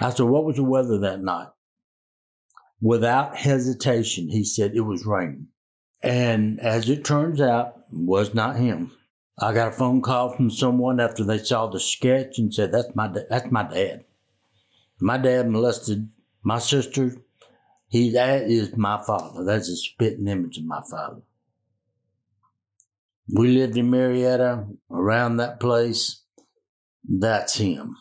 I 0.00 0.10
said, 0.10 0.26
what 0.26 0.44
was 0.44 0.56
the 0.56 0.64
weather 0.64 0.98
that 0.98 1.22
night? 1.22 1.48
Without 2.80 3.36
hesitation, 3.36 4.28
he 4.28 4.44
said 4.44 4.72
it 4.74 4.80
was 4.80 5.06
raining. 5.06 5.48
And 6.02 6.60
as 6.60 6.88
it 6.88 7.04
turns 7.04 7.40
out, 7.40 7.78
was 7.90 8.34
not 8.34 8.56
him. 8.56 8.92
I 9.40 9.52
got 9.52 9.68
a 9.68 9.72
phone 9.72 10.02
call 10.02 10.30
from 10.34 10.50
someone 10.50 11.00
after 11.00 11.24
they 11.24 11.38
saw 11.38 11.66
the 11.66 11.80
sketch 11.80 12.38
and 12.38 12.52
said, 12.52 12.72
"That's 12.72 12.94
my 12.94 13.08
da- 13.08 13.26
that's 13.30 13.50
my 13.50 13.62
dad. 13.62 14.04
My 15.00 15.18
dad 15.18 15.50
molested 15.50 16.10
my 16.42 16.58
sister. 16.58 17.16
He 17.88 18.10
that 18.10 18.42
is 18.42 18.76
my 18.76 19.02
father. 19.04 19.44
That's 19.44 19.68
a 19.68 19.76
spitting 19.76 20.28
image 20.28 20.58
of 20.58 20.64
my 20.64 20.82
father." 20.90 21.22
We 23.34 23.48
lived 23.48 23.76
in 23.76 23.90
Marietta, 23.90 24.66
around 24.90 25.36
that 25.36 25.60
place. 25.60 26.22
That's 27.06 27.54
him. 27.56 27.96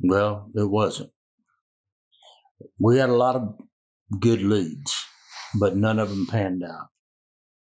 Well, 0.00 0.50
it 0.54 0.68
wasn't. 0.68 1.10
We 2.78 2.98
had 2.98 3.10
a 3.10 3.16
lot 3.16 3.36
of 3.36 3.60
good 4.20 4.42
leads, 4.42 5.04
but 5.58 5.76
none 5.76 5.98
of 5.98 6.08
them 6.08 6.26
panned 6.26 6.64
out. 6.64 6.88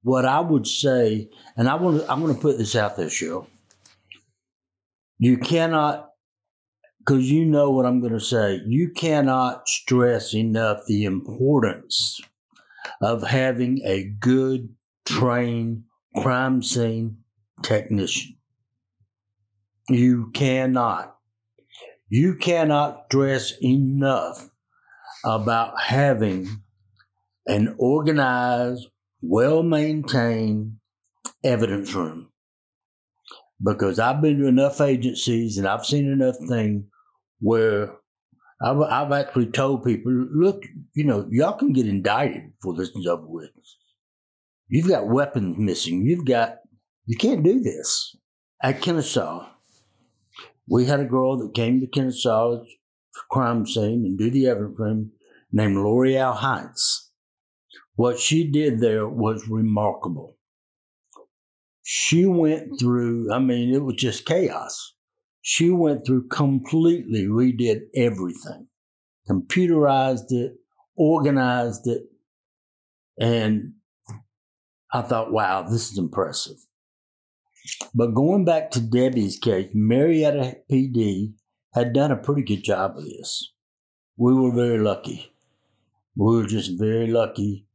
What 0.02 0.26
I 0.26 0.40
would 0.40 0.66
say, 0.66 1.30
and 1.56 1.68
I 1.68 1.76
want 1.76 2.02
to, 2.02 2.12
I'm 2.12 2.22
going 2.22 2.34
to 2.36 2.42
put 2.42 2.58
this 2.58 2.76
out 2.76 2.98
there, 2.98 3.08
Sheryl. 3.08 3.48
You 5.18 5.38
cannot 5.38 6.09
because 7.10 7.32
you 7.32 7.44
know 7.44 7.72
what 7.72 7.88
I'm 7.88 8.02
going 8.02 8.14
to 8.14 8.20
say. 8.20 8.62
You 8.68 8.92
cannot 8.92 9.68
stress 9.68 10.36
enough 10.36 10.86
the 10.86 11.06
importance 11.06 12.22
of 13.02 13.24
having 13.24 13.82
a 13.84 14.04
good, 14.04 14.70
trained 15.06 15.86
crime 16.18 16.62
scene 16.62 17.18
technician. 17.64 18.38
You 19.90 20.30
cannot. 20.36 21.16
You 22.10 22.36
cannot 22.36 23.06
stress 23.08 23.54
enough 23.60 24.48
about 25.26 25.82
having 25.82 26.62
an 27.48 27.74
organized, 27.80 28.86
well 29.20 29.64
maintained 29.64 30.74
evidence 31.44 31.92
room. 31.96 32.30
Because 33.64 33.98
I've 33.98 34.22
been 34.22 34.38
to 34.42 34.46
enough 34.46 34.80
agencies 34.80 35.58
and 35.58 35.68
I've 35.68 35.88
seen 35.88 36.08
enough 36.12 36.36
things 36.48 36.86
where 37.40 37.96
I've, 38.62 38.80
I've 38.82 39.12
actually 39.12 39.48
told 39.48 39.84
people, 39.84 40.12
look, 40.12 40.64
you 40.94 41.04
know, 41.06 41.28
y'all 41.32 41.58
can 41.58 41.74
get 41.74 41.88
indicted 41.88 42.52
for 42.62 42.76
this 42.76 42.90
is 42.90 43.08
over. 43.08 43.26
You've 44.68 44.88
got 44.88 45.08
weapons 45.08 45.58
missing. 45.58 46.06
You've 46.06 46.26
got, 46.26 46.58
you 47.06 47.18
can't 47.18 47.44
do 47.44 47.62
this. 47.62 48.16
At 48.62 48.82
Kennesaw, 48.82 49.48
we 50.70 50.86
had 50.86 51.00
a 51.00 51.06
girl 51.06 51.38
that 51.38 51.56
came 51.56 51.80
to 51.80 51.88
Kennesaw 51.88 52.64
crime 53.32 53.66
scene 53.66 54.04
and 54.06 54.18
do 54.18 54.30
the 54.30 54.48
evidence 54.48 54.78
room 54.78 55.12
named 55.52 55.78
L'Oreal 55.78 56.36
Heinz. 56.36 57.12
What 57.96 58.20
she 58.20 58.50
did 58.50 58.80
there 58.80 59.08
was 59.08 59.48
remarkable. 59.50 60.38
She 61.84 62.26
went 62.26 62.80
through, 62.80 63.34
I 63.34 63.40
mean, 63.40 63.74
it 63.74 63.84
was 63.84 63.96
just 63.96 64.26
chaos. 64.26 64.94
She 65.42 65.70
went 65.70 66.06
through 66.06 66.28
completely 66.28 67.26
redid 67.26 67.82
everything, 67.96 68.68
computerized 69.30 70.32
it, 70.32 70.54
organized 70.96 71.88
it, 71.88 72.04
and 73.20 73.74
I 74.92 75.02
thought, 75.02 75.32
wow, 75.32 75.64
this 75.64 75.92
is 75.92 75.98
impressive. 75.98 76.58
But 77.94 78.14
going 78.14 78.46
back 78.46 78.72
to 78.72 78.82
Debbie's 78.82 79.38
case, 79.38 79.70
Marietta 79.74 80.58
PD 80.72 81.34
had 81.74 81.94
done 81.94 82.12
a 82.12 82.18
pretty 82.18 82.42
good 82.42 82.64
job 82.64 82.98
of 82.98 83.04
this. 83.04 83.54
We 84.18 84.34
were 84.34 84.52
very 84.52 84.80
lucky. 84.80 85.32
We 86.16 86.36
were 86.36 86.48
just 86.48 86.78
very 86.78 87.08
lucky. 87.08 87.66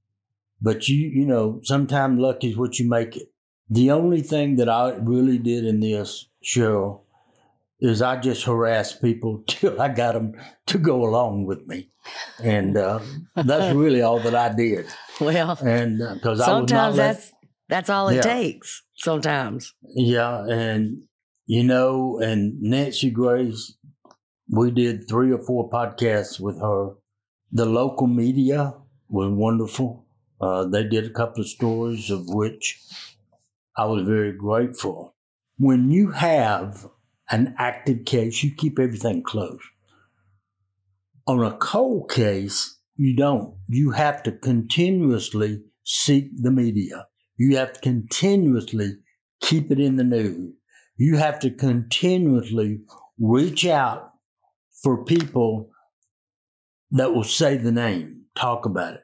But 0.61 0.88
you, 0.88 1.09
you 1.09 1.27
know, 1.27 1.61
sometimes 1.62 2.18
luck 2.18 2.42
is 2.42 2.57
what 2.57 2.79
you 2.79 2.88
make 2.88 3.16
it. 3.16 3.29
The 3.70 3.90
only 3.90 4.20
thing 4.20 4.57
that 4.57 4.68
I 4.68 4.94
really 4.96 5.38
did 5.38 5.64
in 5.64 5.81
this, 5.81 6.29
Sheryl, 6.44 7.04
is 7.81 8.03
I 8.03 8.17
just 8.17 8.45
harassed 8.45 9.03
people 9.03 9.43
till 9.47 9.81
I 9.81 9.89
got 9.89 10.15
them 10.15 10.35
to 10.67 10.79
go 10.79 11.05
along 11.05 11.47
with 11.47 11.67
me, 11.67 11.91
and 12.43 12.77
uh, 12.77 13.01
that's 13.37 13.75
really 13.77 14.03
all 14.03 14.21
that 14.21 14.35
I 14.35 14.55
did. 14.55 14.87
Well, 15.21 15.59
and 15.65 15.99
because 16.15 16.41
uh, 16.41 16.47
sometimes 16.47 16.97
that's 16.97 17.33
that's 17.69 17.91
all 17.91 18.09
it 18.09 18.17
yeah. 18.17 18.23
takes. 18.23 18.83
Sometimes, 18.97 19.75
yeah, 19.83 20.45
and 20.47 21.03
you 21.47 21.65
know, 21.65 22.19
and 22.21 22.61
Nancy 22.61 23.11
Grace, 23.11 23.77
we 24.51 24.71
did 24.71 25.09
three 25.09 25.33
or 25.33 25.43
four 25.43 25.69
podcasts 25.71 26.41
with 26.41 26.61
her. 26.61 26.95
The 27.53 27.67
local 27.67 28.07
media 28.07 28.75
was 29.09 29.31
wonderful. 29.31 30.07
Uh, 30.41 30.67
they 30.67 30.85
did 30.85 31.07
a 31.07 31.11
couple 31.11 31.43
of 31.43 31.49
stories 31.49 32.11
of 32.11 32.29
which 32.29 32.81
I 33.77 33.87
was 33.87 34.03
very 34.03 34.33
grateful. 34.33 35.15
When 35.57 35.91
you 35.91 36.11
have 36.11 36.87
an 37.31 37.55
active 37.59 38.05
case, 38.05 38.43
you 38.43 38.55
keep 38.55 38.79
everything 38.79 39.23
close. 39.23 39.61
On 41.27 41.43
a 41.43 41.57
cold 41.57 42.11
case, 42.11 42.79
you 42.97 43.17
don't. 43.17 43.57
You 43.69 43.93
have 43.93 44.23
to 44.25 44.33
continuously 44.33 45.63
seek 45.85 46.31
the 46.43 46.51
media. 46.51 47.07
You 47.37 47.57
have 47.57 47.73
to 47.75 47.81
continuously 47.81 48.99
keep 49.41 49.71
it 49.71 49.81
in 49.81 49.97
the 49.97 50.05
news. 50.05 50.55
You 50.97 51.17
have 51.17 51.41
to 51.41 51.51
continuously 51.51 52.81
reach 53.19 53.67
out 53.67 54.13
for 54.83 55.05
people 55.05 55.71
that 56.93 57.13
will 57.13 57.25
say 57.25 57.57
the 57.57 57.73
name, 57.73 58.27
talk 58.37 58.67
about 58.67 58.95
it. 58.95 59.01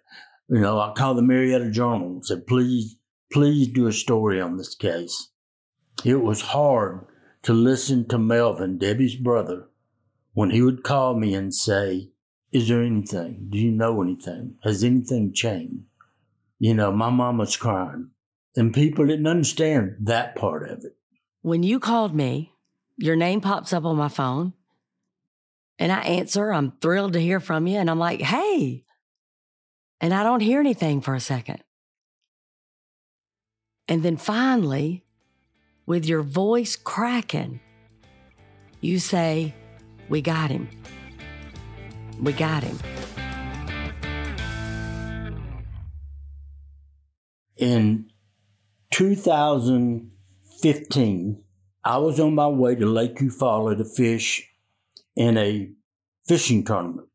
You 0.48 0.60
know, 0.60 0.78
I 0.78 0.92
called 0.92 1.18
the 1.18 1.22
Marietta 1.22 1.70
Journal 1.70 2.08
and 2.08 2.24
said, 2.24 2.46
please, 2.46 2.96
please 3.32 3.68
do 3.68 3.86
a 3.86 3.92
story 3.92 4.40
on 4.40 4.56
this 4.56 4.74
case. 4.74 5.30
It 6.04 6.20
was 6.20 6.40
hard 6.40 7.06
to 7.42 7.52
listen 7.52 8.06
to 8.08 8.18
Melvin, 8.18 8.78
Debbie's 8.78 9.16
brother, 9.16 9.68
when 10.34 10.50
he 10.50 10.62
would 10.62 10.82
call 10.82 11.14
me 11.14 11.34
and 11.34 11.54
say, 11.54 12.10
Is 12.52 12.68
there 12.68 12.82
anything? 12.82 13.46
Do 13.50 13.58
you 13.58 13.70
know 13.70 14.02
anything? 14.02 14.56
Has 14.62 14.84
anything 14.84 15.32
changed? 15.32 15.84
You 16.58 16.74
know, 16.74 16.92
my 16.92 17.10
mama's 17.10 17.56
crying. 17.56 18.10
And 18.56 18.74
people 18.74 19.06
didn't 19.06 19.26
understand 19.26 19.96
that 20.00 20.36
part 20.36 20.68
of 20.68 20.84
it. 20.84 20.96
When 21.42 21.62
you 21.62 21.80
called 21.80 22.14
me, 22.14 22.52
your 22.96 23.16
name 23.16 23.40
pops 23.40 23.72
up 23.72 23.84
on 23.84 23.96
my 23.96 24.08
phone 24.08 24.52
and 25.78 25.90
I 25.90 26.00
answer. 26.00 26.52
I'm 26.52 26.72
thrilled 26.82 27.14
to 27.14 27.20
hear 27.20 27.40
from 27.40 27.66
you. 27.66 27.78
And 27.78 27.88
I'm 27.88 27.98
like, 27.98 28.20
Hey. 28.20 28.84
And 30.00 30.14
I 30.14 30.22
don't 30.22 30.40
hear 30.40 30.60
anything 30.60 31.00
for 31.00 31.14
a 31.14 31.20
second. 31.20 31.62
And 33.88 34.02
then 34.02 34.16
finally, 34.16 35.04
with 35.86 36.06
your 36.06 36.22
voice 36.22 36.76
cracking, 36.76 37.60
you 38.80 38.98
say, 38.98 39.54
We 40.08 40.22
got 40.22 40.50
him. 40.50 40.68
We 42.20 42.32
got 42.32 42.62
him. 42.62 42.78
In 47.56 48.10
2015, 48.90 51.42
I 51.84 51.98
was 51.98 52.20
on 52.20 52.34
my 52.34 52.48
way 52.48 52.74
to 52.74 52.86
Lake 52.86 53.16
Eufaula 53.16 53.76
to 53.76 53.84
fish 53.84 54.48
in 55.16 55.36
a 55.36 55.70
fishing 56.26 56.64
tournament 56.64 57.08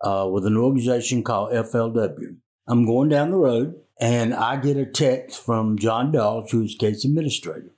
uh, 0.00 0.28
with 0.30 0.46
an 0.46 0.56
organization 0.56 1.22
called 1.22 1.52
FLW. 1.52 2.36
I'm 2.68 2.84
going 2.84 3.08
down 3.08 3.30
the 3.30 3.36
road 3.36 3.74
and 4.00 4.34
I 4.34 4.56
get 4.56 4.76
a 4.76 4.86
text 4.86 5.44
from 5.44 5.78
John 5.78 6.12
Dawes, 6.12 6.50
who's 6.50 6.74
case 6.74 7.04
administrator. 7.04 7.72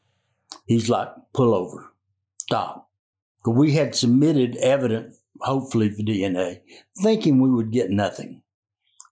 He's 0.68 0.90
like, 0.90 1.08
pull 1.32 1.54
over, 1.54 1.90
stop. 2.38 2.90
We 3.46 3.72
had 3.72 3.94
submitted 3.94 4.56
evidence, 4.56 5.18
hopefully 5.40 5.88
for 5.88 6.02
DNA, 6.02 6.60
thinking 7.02 7.40
we 7.40 7.50
would 7.50 7.72
get 7.72 7.88
nothing. 7.88 8.42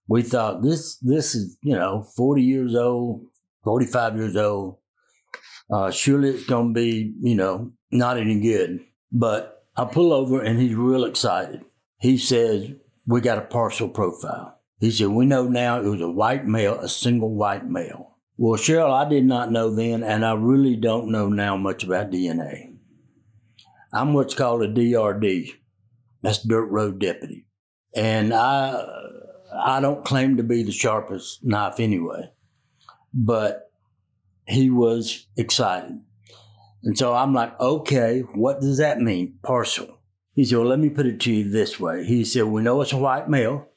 We 0.07 0.21
thought 0.21 0.61
this 0.61 0.97
this 0.97 1.33
is 1.33 1.57
you 1.63 1.73
know 1.73 2.03
forty 2.15 2.43
years 2.43 2.75
old, 2.75 3.25
forty 3.63 3.87
five 3.87 4.15
years 4.15 4.35
old. 4.35 4.77
Uh, 5.73 5.89
surely 5.89 6.29
it's 6.29 6.45
going 6.45 6.75
to 6.75 6.79
be 6.79 7.13
you 7.21 7.33
know 7.33 7.71
not 7.91 8.17
any 8.17 8.39
good. 8.39 8.79
But 9.11 9.65
I 9.75 9.85
pull 9.85 10.13
over 10.13 10.41
and 10.41 10.59
he's 10.59 10.75
real 10.75 11.05
excited. 11.05 11.65
He 11.97 12.19
says 12.19 12.69
we 13.07 13.19
got 13.19 13.39
a 13.39 13.41
partial 13.41 13.89
profile. 13.89 14.59
He 14.79 14.91
said 14.91 15.07
we 15.07 15.25
know 15.25 15.47
now 15.47 15.81
it 15.81 15.89
was 15.89 16.01
a 16.01 16.11
white 16.11 16.45
male, 16.45 16.79
a 16.79 16.87
single 16.87 17.33
white 17.33 17.65
male. 17.65 18.16
Well, 18.37 18.59
Sheryl, 18.59 18.93
I 18.93 19.09
did 19.09 19.25
not 19.25 19.51
know 19.51 19.73
then, 19.73 20.03
and 20.03 20.23
I 20.23 20.33
really 20.33 20.75
don't 20.75 21.11
know 21.11 21.27
now 21.27 21.57
much 21.57 21.83
about 21.83 22.11
DNA. 22.11 22.75
I'm 23.91 24.13
what's 24.13 24.35
called 24.35 24.61
a 24.61 24.71
DRD. 24.71 25.49
That's 26.21 26.43
dirt 26.43 26.67
road 26.67 26.99
deputy. 26.99 27.47
And 27.95 28.33
I 28.33 28.83
I 29.53 29.79
don't 29.79 30.05
claim 30.05 30.37
to 30.37 30.43
be 30.43 30.63
the 30.63 30.71
sharpest 30.71 31.43
knife 31.43 31.79
anyway. 31.79 32.31
But 33.13 33.71
he 34.47 34.69
was 34.69 35.27
excited. 35.35 35.99
And 36.83 36.97
so 36.97 37.13
I'm 37.13 37.33
like, 37.33 37.59
okay, 37.59 38.21
what 38.33 38.61
does 38.61 38.77
that 38.77 38.99
mean? 38.99 39.39
parcel? 39.41 39.99
He 40.33 40.45
said, 40.45 40.59
well, 40.59 40.67
let 40.67 40.79
me 40.79 40.89
put 40.89 41.07
it 41.07 41.19
to 41.21 41.33
you 41.33 41.49
this 41.49 41.79
way. 41.79 42.05
He 42.05 42.23
said, 42.23 42.43
we 42.43 42.61
know 42.61 42.81
it's 42.81 42.93
a 42.93 42.97
white 42.97 43.29
male. 43.29 43.67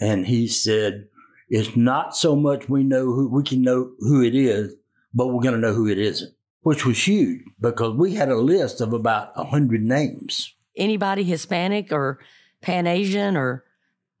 And 0.00 0.26
he 0.26 0.48
said, 0.48 1.06
it's 1.52 1.76
not 1.76 2.16
so 2.16 2.34
much 2.34 2.70
we 2.70 2.82
know 2.82 3.04
who 3.04 3.28
we 3.28 3.42
can 3.42 3.60
know 3.60 3.92
who 3.98 4.22
it 4.22 4.34
is, 4.34 4.74
but 5.12 5.26
we're 5.26 5.42
going 5.42 5.54
to 5.54 5.60
know 5.60 5.74
who 5.74 5.86
it 5.86 5.98
isn't, 5.98 6.34
which 6.62 6.86
was 6.86 7.06
huge 7.06 7.42
because 7.60 7.94
we 7.94 8.14
had 8.14 8.30
a 8.30 8.36
list 8.36 8.80
of 8.80 8.94
about 8.94 9.32
a 9.36 9.44
hundred 9.44 9.82
names. 9.82 10.54
Anybody 10.78 11.24
Hispanic 11.24 11.92
or 11.92 12.20
Pan 12.62 12.86
Asian 12.86 13.36
or 13.36 13.64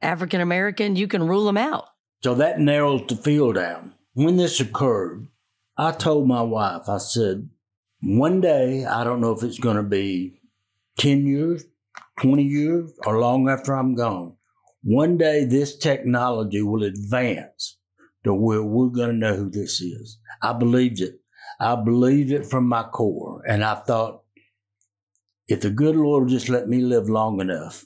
African 0.02 0.42
American, 0.42 0.94
you 0.94 1.08
can 1.08 1.26
rule 1.26 1.46
them 1.46 1.56
out. 1.56 1.86
So 2.22 2.34
that 2.34 2.60
narrows 2.60 3.04
the 3.08 3.16
field 3.16 3.54
down. 3.54 3.94
When 4.12 4.36
this 4.36 4.60
occurred, 4.60 5.26
I 5.78 5.92
told 5.92 6.28
my 6.28 6.42
wife, 6.42 6.86
I 6.86 6.98
said, 6.98 7.48
one 8.02 8.42
day, 8.42 8.84
I 8.84 9.04
don't 9.04 9.22
know 9.22 9.32
if 9.32 9.42
it's 9.42 9.58
going 9.58 9.78
to 9.78 9.82
be 9.82 10.38
10 10.98 11.26
years, 11.26 11.64
20 12.20 12.42
years, 12.42 12.92
or 13.06 13.18
long 13.18 13.48
after 13.48 13.72
I'm 13.72 13.94
gone. 13.94 14.36
One 14.82 15.16
day 15.16 15.44
this 15.44 15.76
technology 15.76 16.62
will 16.62 16.82
advance 16.82 17.78
to 18.24 18.34
where 18.34 18.62
we're 18.62 18.88
going 18.88 19.10
to 19.10 19.16
know 19.16 19.36
who 19.36 19.50
this 19.50 19.80
is. 19.80 20.18
I 20.42 20.52
believed 20.52 21.00
it. 21.00 21.20
I 21.60 21.76
believed 21.76 22.32
it 22.32 22.46
from 22.46 22.68
my 22.68 22.82
core. 22.82 23.42
And 23.46 23.64
I 23.64 23.76
thought 23.76 24.22
if 25.46 25.60
the 25.60 25.70
good 25.70 25.96
Lord 25.96 26.28
just 26.28 26.48
let 26.48 26.68
me 26.68 26.80
live 26.80 27.08
long 27.08 27.40
enough. 27.40 27.84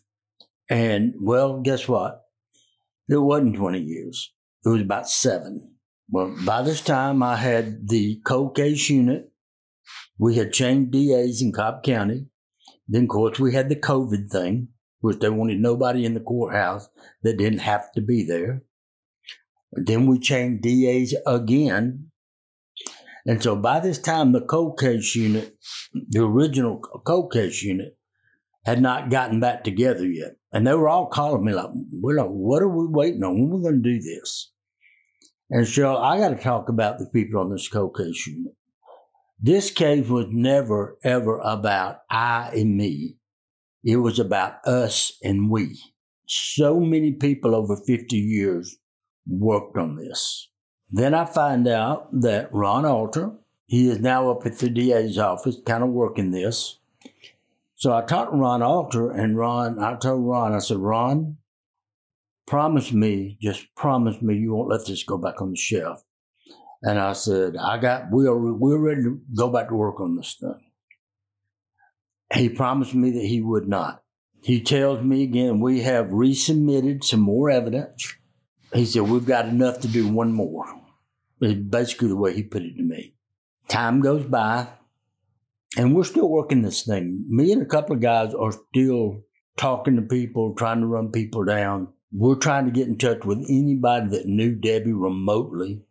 And 0.70 1.14
well, 1.20 1.60
guess 1.60 1.86
what? 1.86 2.22
It 3.08 3.16
wasn't 3.16 3.56
20 3.56 3.80
years. 3.80 4.32
It 4.64 4.70
was 4.70 4.80
about 4.80 5.08
seven. 5.08 5.74
Well, 6.08 6.34
by 6.44 6.62
this 6.62 6.80
time, 6.80 7.22
I 7.22 7.36
had 7.36 7.88
the 7.88 8.20
cold 8.24 8.56
case 8.56 8.88
unit. 8.88 9.30
We 10.18 10.36
had 10.36 10.52
changed 10.52 10.92
DAs 10.92 11.42
in 11.42 11.52
Cobb 11.52 11.82
County. 11.82 12.26
Then, 12.88 13.04
of 13.04 13.08
course, 13.08 13.38
we 13.38 13.52
had 13.52 13.68
the 13.68 13.76
COVID 13.76 14.30
thing, 14.30 14.68
which 15.00 15.18
they 15.18 15.28
wanted 15.28 15.60
nobody 15.60 16.04
in 16.04 16.14
the 16.14 16.20
courthouse 16.20 16.88
that 17.22 17.38
didn't 17.38 17.60
have 17.60 17.92
to 17.92 18.00
be 18.00 18.24
there. 18.24 18.62
Then 19.72 20.06
we 20.06 20.18
changed 20.18 20.62
DAs 20.62 21.14
again. 21.26 22.10
And 23.26 23.42
so 23.42 23.56
by 23.56 23.80
this 23.80 23.98
time, 23.98 24.32
the 24.32 24.40
cold 24.40 24.78
case 24.78 25.14
unit, 25.14 25.56
the 26.10 26.24
original 26.24 26.78
cold 26.78 27.32
case 27.32 27.62
unit, 27.62 27.96
had 28.64 28.80
not 28.80 29.10
gotten 29.10 29.40
back 29.40 29.64
together 29.64 30.06
yet. 30.06 30.36
And 30.52 30.66
they 30.66 30.74
were 30.74 30.88
all 30.88 31.06
calling 31.06 31.44
me 31.44 31.52
like, 31.52 31.70
we're 31.92 32.16
like, 32.16 32.28
what 32.28 32.62
are 32.62 32.68
we 32.68 32.86
waiting 32.88 33.22
on? 33.22 33.34
When 33.34 33.50
are 33.50 33.56
we 33.56 33.62
going 33.62 33.82
to 33.82 33.90
do 33.90 34.00
this? 34.00 34.52
And 35.50 35.66
so 35.66 35.96
I 35.96 36.18
got 36.18 36.30
to 36.30 36.36
talk 36.36 36.68
about 36.68 36.98
the 36.98 37.06
people 37.12 37.40
on 37.40 37.50
this 37.50 37.68
cold 37.68 37.96
case 37.96 38.26
unit. 38.26 38.54
This 39.40 39.70
case 39.70 40.08
was 40.08 40.26
never, 40.30 40.98
ever 41.04 41.38
about 41.38 41.98
I 42.10 42.50
and 42.54 42.76
me. 42.76 43.18
It 43.86 43.98
was 43.98 44.18
about 44.18 44.66
us 44.66 45.16
and 45.22 45.48
we. 45.48 45.78
So 46.26 46.80
many 46.80 47.12
people 47.12 47.54
over 47.54 47.76
50 47.76 48.16
years 48.16 48.76
worked 49.28 49.78
on 49.78 49.94
this. 49.94 50.48
Then 50.90 51.14
I 51.14 51.24
find 51.24 51.68
out 51.68 52.08
that 52.20 52.52
Ron 52.52 52.84
Alter, 52.84 53.30
he 53.66 53.88
is 53.88 54.00
now 54.00 54.28
up 54.30 54.44
at 54.44 54.58
the 54.58 54.70
DA's 54.70 55.18
office, 55.18 55.58
kind 55.64 55.84
of 55.84 55.90
working 55.90 56.32
this. 56.32 56.80
So 57.76 57.94
I 57.94 58.02
talked 58.02 58.32
to 58.32 58.38
Ron 58.38 58.60
Alter, 58.60 59.12
and 59.12 59.38
Ron, 59.38 59.78
I 59.78 59.94
told 59.94 60.26
Ron, 60.26 60.52
I 60.52 60.58
said, 60.58 60.78
Ron, 60.78 61.36
promise 62.44 62.92
me, 62.92 63.38
just 63.40 63.72
promise 63.76 64.20
me 64.20 64.34
you 64.34 64.52
won't 64.52 64.68
let 64.68 64.84
this 64.86 65.04
go 65.04 65.16
back 65.16 65.40
on 65.40 65.50
the 65.50 65.56
shelf. 65.56 66.02
And 66.82 66.98
I 66.98 67.12
said, 67.12 67.56
I 67.56 67.78
got, 67.78 68.10
we 68.10 68.26
are, 68.26 68.36
we're 68.36 68.78
ready 68.78 69.02
to 69.02 69.20
go 69.36 69.48
back 69.48 69.68
to 69.68 69.76
work 69.76 70.00
on 70.00 70.16
this 70.16 70.36
thing. 70.40 70.65
He 72.34 72.48
promised 72.48 72.94
me 72.94 73.10
that 73.12 73.24
he 73.24 73.40
would 73.40 73.68
not. 73.68 74.02
He 74.42 74.60
tells 74.60 75.02
me 75.02 75.22
again, 75.22 75.60
we 75.60 75.80
have 75.80 76.06
resubmitted 76.06 77.04
some 77.04 77.20
more 77.20 77.50
evidence. 77.50 78.14
He 78.72 78.84
said, 78.84 79.02
we've 79.02 79.26
got 79.26 79.48
enough 79.48 79.80
to 79.80 79.88
do 79.88 80.08
one 80.08 80.32
more. 80.32 80.66
It's 81.40 81.60
basically 81.60 82.08
the 82.08 82.16
way 82.16 82.34
he 82.34 82.42
put 82.42 82.62
it 82.62 82.76
to 82.76 82.82
me. 82.82 83.14
Time 83.68 84.00
goes 84.00 84.24
by, 84.24 84.68
and 85.76 85.94
we're 85.94 86.04
still 86.04 86.28
working 86.28 86.62
this 86.62 86.84
thing. 86.84 87.24
Me 87.28 87.52
and 87.52 87.62
a 87.62 87.66
couple 87.66 87.96
of 87.96 88.02
guys 88.02 88.34
are 88.34 88.52
still 88.52 89.22
talking 89.56 89.96
to 89.96 90.02
people, 90.02 90.54
trying 90.54 90.80
to 90.80 90.86
run 90.86 91.10
people 91.10 91.44
down. 91.44 91.88
We're 92.12 92.36
trying 92.36 92.66
to 92.66 92.70
get 92.70 92.88
in 92.88 92.98
touch 92.98 93.24
with 93.24 93.44
anybody 93.48 94.10
that 94.10 94.26
knew 94.26 94.54
Debbie 94.54 94.92
remotely. 94.92 95.82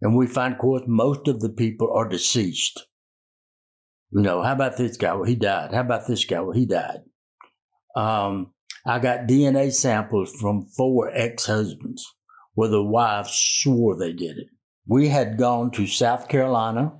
And 0.00 0.16
we 0.16 0.26
find, 0.26 0.54
of 0.54 0.60
course, 0.60 0.82
most 0.86 1.28
of 1.28 1.40
the 1.40 1.50
people 1.50 1.92
are 1.94 2.08
deceased. 2.08 2.86
You 4.10 4.22
know, 4.22 4.42
how 4.42 4.52
about 4.52 4.76
this 4.76 4.96
guy? 4.96 5.14
Well, 5.14 5.24
he 5.24 5.34
died. 5.34 5.72
How 5.72 5.80
about 5.80 6.06
this 6.06 6.24
guy? 6.24 6.40
Well, 6.40 6.52
he 6.52 6.66
died. 6.66 7.00
Um, 7.96 8.52
I 8.86 8.98
got 8.98 9.26
DNA 9.26 9.72
samples 9.72 10.32
from 10.32 10.66
four 10.66 11.10
ex 11.12 11.46
husbands 11.46 12.06
where 12.54 12.68
the 12.68 12.82
wives 12.82 13.32
swore 13.32 13.96
they 13.96 14.12
did 14.12 14.38
it. 14.38 14.48
We 14.86 15.08
had 15.08 15.38
gone 15.38 15.70
to 15.72 15.86
South 15.86 16.28
Carolina, 16.28 16.92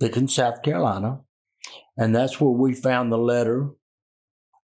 Pickens, 0.00 0.34
South 0.34 0.62
Carolina, 0.62 1.20
and 1.96 2.14
that's 2.14 2.40
where 2.40 2.50
we 2.50 2.74
found 2.74 3.12
the 3.12 3.18
letter 3.18 3.70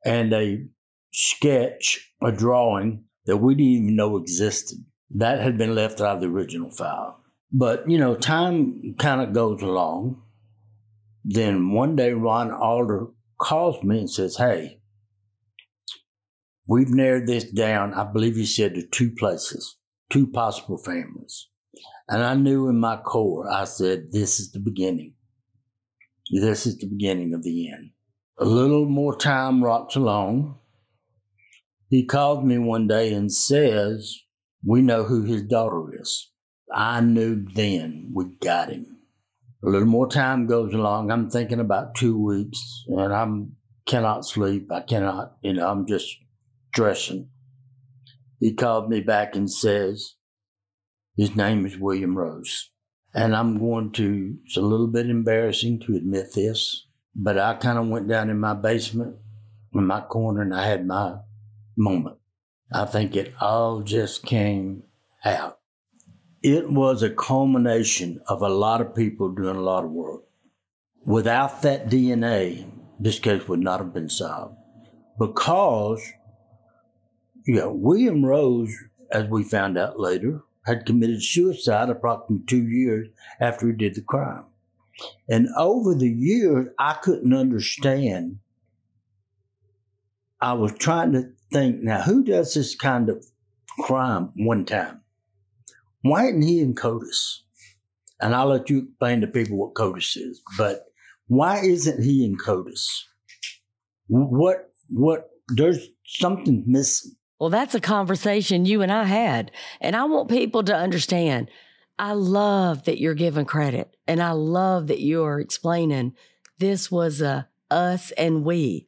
and 0.04 0.32
a 0.32 0.64
sketch, 1.12 2.12
a 2.22 2.32
drawing 2.32 3.04
that 3.26 3.36
we 3.36 3.54
didn't 3.54 3.72
even 3.72 3.96
know 3.96 4.16
existed. 4.16 4.78
That 5.14 5.40
had 5.40 5.58
been 5.58 5.74
left 5.74 6.00
out 6.00 6.16
of 6.16 6.20
the 6.22 6.28
original 6.28 6.70
file. 6.70 7.20
But, 7.52 7.88
you 7.88 7.98
know, 7.98 8.16
time 8.16 8.94
kind 8.98 9.20
of 9.20 9.34
goes 9.34 9.60
along. 9.60 10.22
Then 11.24 11.72
one 11.72 11.96
day, 11.96 12.12
Ron 12.12 12.50
Alder 12.50 13.06
calls 13.38 13.82
me 13.82 14.00
and 14.00 14.10
says, 14.10 14.36
Hey, 14.36 14.80
we've 16.66 16.90
narrowed 16.90 17.26
this 17.26 17.44
down, 17.44 17.94
I 17.94 18.04
believe 18.04 18.36
he 18.36 18.46
said, 18.46 18.74
to 18.74 18.86
two 18.86 19.12
places, 19.12 19.76
two 20.10 20.26
possible 20.26 20.78
families. 20.78 21.48
And 22.08 22.22
I 22.22 22.34
knew 22.34 22.68
in 22.68 22.78
my 22.78 22.96
core, 22.96 23.48
I 23.50 23.64
said, 23.64 24.12
This 24.12 24.40
is 24.40 24.52
the 24.52 24.60
beginning. 24.60 25.14
This 26.32 26.66
is 26.66 26.78
the 26.78 26.88
beginning 26.88 27.34
of 27.34 27.42
the 27.42 27.70
end. 27.70 27.90
A 28.38 28.44
little 28.44 28.86
more 28.86 29.16
time 29.16 29.62
rocks 29.62 29.94
along. 29.94 30.58
He 31.88 32.04
called 32.04 32.44
me 32.44 32.58
one 32.58 32.88
day 32.88 33.12
and 33.12 33.30
says, 33.32 34.18
We 34.64 34.82
know 34.82 35.04
who 35.04 35.22
his 35.22 35.42
daughter 35.42 36.00
is. 36.00 36.30
I 36.74 37.00
knew 37.00 37.44
then 37.54 38.12
we 38.14 38.36
got 38.40 38.70
him. 38.70 38.91
A 39.64 39.68
little 39.68 39.86
more 39.86 40.08
time 40.08 40.46
goes 40.46 40.74
along. 40.74 41.10
I'm 41.10 41.30
thinking 41.30 41.60
about 41.60 41.94
two 41.94 42.18
weeks 42.18 42.84
and 42.88 43.12
I'm 43.12 43.56
cannot 43.86 44.24
sleep. 44.24 44.70
I 44.70 44.80
cannot, 44.80 45.36
you 45.42 45.54
know, 45.54 45.68
I'm 45.68 45.86
just 45.86 46.08
stressing. 46.72 47.28
He 48.40 48.54
called 48.54 48.88
me 48.88 49.00
back 49.00 49.36
and 49.36 49.50
says, 49.50 50.14
his 51.16 51.36
name 51.36 51.66
is 51.66 51.78
William 51.78 52.16
Rose. 52.16 52.70
And 53.14 53.36
I'm 53.36 53.58
going 53.58 53.92
to, 53.92 54.36
it's 54.46 54.56
a 54.56 54.62
little 54.62 54.86
bit 54.86 55.10
embarrassing 55.10 55.80
to 55.80 55.96
admit 55.96 56.32
this, 56.34 56.86
but 57.14 57.38
I 57.38 57.54
kind 57.54 57.78
of 57.78 57.88
went 57.88 58.08
down 58.08 58.30
in 58.30 58.40
my 58.40 58.54
basement 58.54 59.16
in 59.74 59.86
my 59.86 60.00
corner 60.00 60.42
and 60.42 60.54
I 60.54 60.66
had 60.66 60.86
my 60.86 61.16
moment. 61.76 62.18
I 62.72 62.86
think 62.86 63.16
it 63.16 63.34
all 63.40 63.82
just 63.82 64.24
came 64.24 64.84
out. 65.24 65.58
It 66.42 66.68
was 66.70 67.02
a 67.02 67.10
culmination 67.10 68.20
of 68.26 68.42
a 68.42 68.48
lot 68.48 68.80
of 68.80 68.96
people 68.96 69.30
doing 69.30 69.56
a 69.56 69.60
lot 69.60 69.84
of 69.84 69.90
work. 69.90 70.22
Without 71.04 71.62
that 71.62 71.88
DNA, 71.88 72.68
this 72.98 73.20
case 73.20 73.46
would 73.46 73.60
not 73.60 73.78
have 73.78 73.94
been 73.94 74.08
solved 74.08 74.56
because, 75.18 76.02
you 77.44 77.54
know, 77.54 77.72
William 77.72 78.24
Rose, 78.24 78.74
as 79.10 79.28
we 79.28 79.44
found 79.44 79.78
out 79.78 80.00
later, 80.00 80.42
had 80.66 80.86
committed 80.86 81.22
suicide 81.22 81.90
approximately 81.90 82.44
two 82.46 82.66
years 82.68 83.08
after 83.40 83.68
he 83.68 83.72
did 83.72 83.94
the 83.94 84.02
crime. 84.02 84.44
And 85.28 85.48
over 85.56 85.94
the 85.94 86.10
years, 86.10 86.68
I 86.78 86.94
couldn't 86.94 87.32
understand. 87.32 88.38
I 90.40 90.54
was 90.54 90.72
trying 90.72 91.12
to 91.12 91.30
think 91.52 91.82
now, 91.82 92.02
who 92.02 92.24
does 92.24 92.54
this 92.54 92.74
kind 92.74 93.08
of 93.08 93.24
crime 93.80 94.32
one 94.34 94.64
time? 94.64 95.02
Why 96.02 96.26
isn't 96.26 96.42
he 96.42 96.60
in 96.60 96.74
CODIS? 96.74 97.42
And 98.20 98.34
I'll 98.34 98.48
let 98.48 98.70
you 98.70 98.86
explain 98.88 99.20
to 99.20 99.26
people 99.26 99.56
what 99.56 99.74
CODIS 99.74 100.16
is, 100.16 100.42
but 100.56 100.84
why 101.26 101.60
isn't 101.60 102.02
he 102.02 102.24
in 102.24 102.36
CODIS? 102.36 102.86
What, 104.08 104.70
what, 104.88 105.30
there's 105.48 105.88
something 106.04 106.64
missing. 106.66 107.12
Well, 107.40 107.50
that's 107.50 107.74
a 107.74 107.80
conversation 107.80 108.66
you 108.66 108.82
and 108.82 108.92
I 108.92 109.04
had. 109.04 109.50
And 109.80 109.96
I 109.96 110.04
want 110.04 110.30
people 110.30 110.62
to 110.64 110.76
understand 110.76 111.50
I 111.98 112.12
love 112.12 112.84
that 112.84 113.00
you're 113.00 113.14
giving 113.14 113.44
credit 113.44 113.96
and 114.06 114.22
I 114.22 114.32
love 114.32 114.88
that 114.88 115.00
you're 115.00 115.40
explaining 115.40 116.14
this 116.58 116.90
was 116.90 117.20
a 117.20 117.48
us 117.70 118.12
and 118.12 118.44
we. 118.44 118.86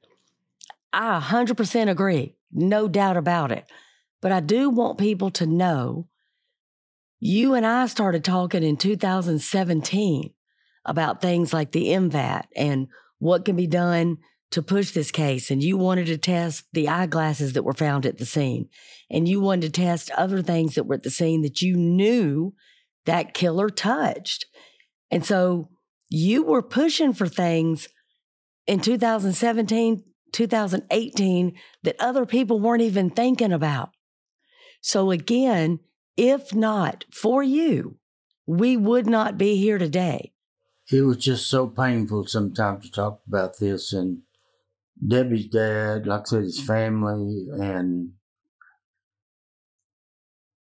I 0.93 1.21
100% 1.21 1.91
agree. 1.91 2.37
No 2.53 2.87
doubt 2.87 3.17
about 3.17 3.51
it. 3.51 3.65
But 4.21 4.33
I 4.33 4.41
do 4.41 4.71
want 4.71 4.99
people 4.99 5.31
to 5.33 5.47
know 5.47 6.09
you 7.27 7.55
and 7.55 7.65
I 7.65 7.87
started 7.87 8.23
talking 8.23 8.63
in 8.63 8.77
2017 8.77 10.35
about 10.85 11.23
things 11.23 11.55
like 11.55 11.73
the 11.73 11.95
M-Vac 11.95 12.51
and 12.55 12.89
what 13.19 13.47
can 13.47 13.57
be 13.57 13.67
done 13.67 14.19
to 14.51 14.61
push 14.61 14.91
this 14.91 15.11
case 15.11 15.51
and 15.51 15.63
you 15.63 15.79
wanted 15.79 16.05
to 16.09 16.19
test 16.19 16.67
the 16.75 16.87
eyeglasses 16.87 17.55
that 17.55 17.63
were 17.63 17.73
found 17.73 18.05
at 18.05 18.19
the 18.19 18.27
scene 18.27 18.69
and 19.11 19.27
you 19.27 19.41
wanted 19.41 19.73
to 19.73 19.81
test 19.81 20.11
other 20.11 20.43
things 20.43 20.75
that 20.75 20.85
were 20.85 20.97
at 20.97 21.03
the 21.03 21.09
scene 21.09 21.41
that 21.41 21.63
you 21.63 21.77
knew 21.77 22.53
that 23.07 23.33
killer 23.33 23.71
touched. 23.71 24.45
And 25.11 25.25
so 25.25 25.71
you 26.11 26.43
were 26.43 26.61
pushing 26.61 27.15
for 27.15 27.27
things 27.27 27.89
in 28.67 28.81
2017, 28.81 30.05
2018 30.31 31.55
that 31.85 31.97
other 31.99 32.27
people 32.27 32.61
weren't 32.61 32.83
even 32.83 33.09
thinking 33.09 33.53
about. 33.53 33.93
So 34.83 35.11
again, 35.11 35.81
if 36.17 36.55
not 36.55 37.05
for 37.13 37.43
you, 37.43 37.99
we 38.47 38.77
would 38.77 39.07
not 39.07 39.39
be 39.39 39.57
here 39.57 39.79
today. 39.79 40.33
It 40.91 41.03
was 41.03 41.17
just 41.17 41.49
so 41.49 41.67
painful 41.67 42.27
sometimes 42.27 42.87
to 42.87 42.93
talk 42.93 43.21
about 43.27 43.59
this 43.59 43.93
and 43.93 44.19
Debbie's 45.07 45.47
dad, 45.49 46.07
like 46.07 46.23
I 46.23 46.25
said, 46.25 46.43
his 46.45 46.61
family, 46.61 47.47
and 47.61 48.13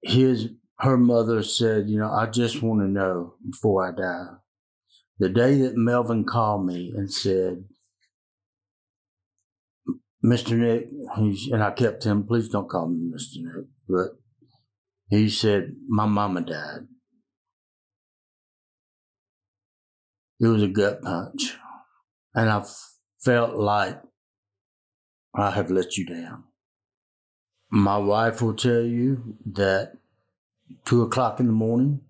his 0.02 0.48
her 0.80 0.96
mother 0.96 1.42
said, 1.42 1.88
you 1.88 1.98
know, 1.98 2.10
I 2.10 2.26
just 2.26 2.62
want 2.62 2.80
to 2.80 2.88
know 2.88 3.34
before 3.48 3.86
I 3.86 3.90
die. 3.90 4.26
The 5.18 5.28
day 5.28 5.56
that 5.62 5.76
Melvin 5.76 6.24
called 6.24 6.66
me 6.66 6.92
and 6.96 7.12
said, 7.12 7.64
Mr. 10.24 10.56
Nick, 10.56 10.88
he's, 11.16 11.48
and 11.50 11.64
I 11.64 11.72
kept 11.72 12.04
him, 12.04 12.24
please 12.24 12.48
don't 12.48 12.68
call 12.68 12.88
me 12.88 13.10
Mr. 13.12 13.42
Nick, 13.42 13.66
but 13.88 14.20
he 15.08 15.28
said, 15.28 15.74
my 15.88 16.06
mama 16.06 16.42
died. 16.42 16.86
It 20.40 20.46
was 20.46 20.62
a 20.62 20.68
gut 20.68 21.02
punch. 21.02 21.56
And 22.34 22.48
I 22.48 22.64
felt 23.20 23.56
like 23.56 24.00
I 25.34 25.50
have 25.50 25.70
let 25.70 25.96
you 25.96 26.06
down. 26.06 26.44
My 27.70 27.98
wife 27.98 28.40
will 28.40 28.54
tell 28.54 28.82
you 28.82 29.36
that 29.52 29.92
two 30.84 31.02
o'clock 31.02 31.40
in 31.40 31.46
the 31.46 31.52
morning, 31.52 32.00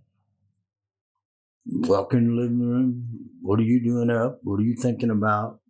walk 1.67 2.13
in 2.15 2.29
the 2.29 2.43
living 2.43 2.61
room. 2.61 3.31
What 3.41 3.61
are 3.61 3.65
you 3.65 3.83
doing 3.83 4.11
up? 4.11 4.41
What 4.43 4.61
are 4.61 4.65
you 4.65 4.77
thinking 4.77 5.11
about? 5.11 5.61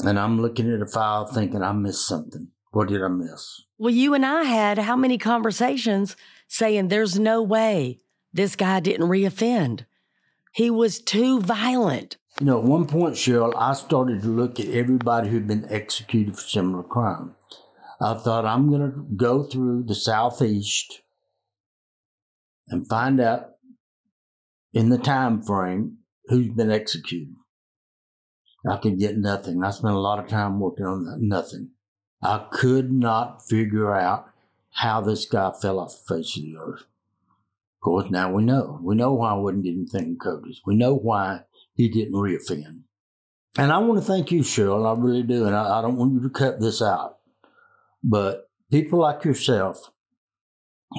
And 0.00 0.18
I'm 0.18 0.40
looking 0.40 0.72
at 0.72 0.82
a 0.82 0.86
file 0.86 1.26
thinking 1.26 1.62
I 1.62 1.72
missed 1.72 2.06
something. 2.06 2.48
What 2.72 2.88
did 2.88 3.02
I 3.02 3.08
miss? 3.08 3.62
Well, 3.78 3.92
you 3.92 4.14
and 4.14 4.24
I 4.24 4.44
had 4.44 4.78
how 4.78 4.96
many 4.96 5.18
conversations 5.18 6.16
saying 6.46 6.88
there's 6.88 7.18
no 7.18 7.42
way 7.42 7.98
this 8.32 8.54
guy 8.54 8.80
didn't 8.80 9.08
reoffend? 9.08 9.86
He 10.52 10.70
was 10.70 11.00
too 11.00 11.40
violent. 11.40 12.16
You 12.38 12.46
know, 12.46 12.58
at 12.58 12.64
one 12.64 12.86
point, 12.86 13.14
Sheryl, 13.14 13.52
I 13.56 13.74
started 13.74 14.22
to 14.22 14.28
look 14.28 14.60
at 14.60 14.68
everybody 14.68 15.28
who'd 15.28 15.48
been 15.48 15.66
executed 15.70 16.36
for 16.36 16.42
similar 16.42 16.82
crime. 16.82 17.34
I 18.00 18.14
thought 18.14 18.46
I'm 18.46 18.70
going 18.70 18.92
to 18.92 19.06
go 19.16 19.42
through 19.42 19.84
the 19.84 19.94
Southeast 19.94 21.02
and 22.68 22.88
find 22.88 23.20
out 23.20 23.50
in 24.72 24.88
the 24.88 24.98
time 24.98 25.42
frame 25.42 25.98
who's 26.26 26.48
been 26.48 26.70
executed. 26.70 27.34
I 28.70 28.76
could 28.76 28.98
get 28.98 29.18
nothing. 29.18 29.62
I 29.64 29.70
spent 29.70 29.94
a 29.94 29.98
lot 29.98 30.18
of 30.18 30.28
time 30.28 30.60
working 30.60 30.86
on 30.86 31.04
that. 31.04 31.18
Nothing. 31.20 31.70
I 32.22 32.46
could 32.50 32.92
not 32.92 33.46
figure 33.48 33.94
out 33.94 34.30
how 34.72 35.00
this 35.00 35.24
guy 35.24 35.52
fell 35.60 35.78
off 35.78 36.04
the 36.06 36.16
face 36.16 36.36
of 36.36 36.42
the 36.42 36.56
earth. 36.56 36.80
Of 36.82 37.82
course, 37.82 38.10
now 38.10 38.32
we 38.32 38.44
know. 38.44 38.78
We 38.82 38.94
know 38.94 39.14
why 39.14 39.30
I 39.30 39.34
wasn't 39.34 39.64
getting 39.64 39.86
thinking 39.86 40.18
codes. 40.18 40.60
We 40.66 40.76
know 40.76 40.94
why 40.94 41.40
he 41.74 41.88
didn't 41.88 42.12
reoffend. 42.12 42.82
And 43.58 43.72
I 43.72 43.78
want 43.78 44.00
to 44.00 44.06
thank 44.06 44.30
you, 44.30 44.40
Sheryl. 44.42 44.86
I 44.86 45.00
really 45.00 45.22
do. 45.22 45.46
And 45.46 45.56
I, 45.56 45.78
I 45.78 45.82
don't 45.82 45.96
want 45.96 46.12
you 46.12 46.20
to 46.20 46.30
cut 46.30 46.60
this 46.60 46.82
out. 46.82 47.18
But 48.04 48.50
people 48.70 49.00
like 49.00 49.24
yourself, 49.24 49.90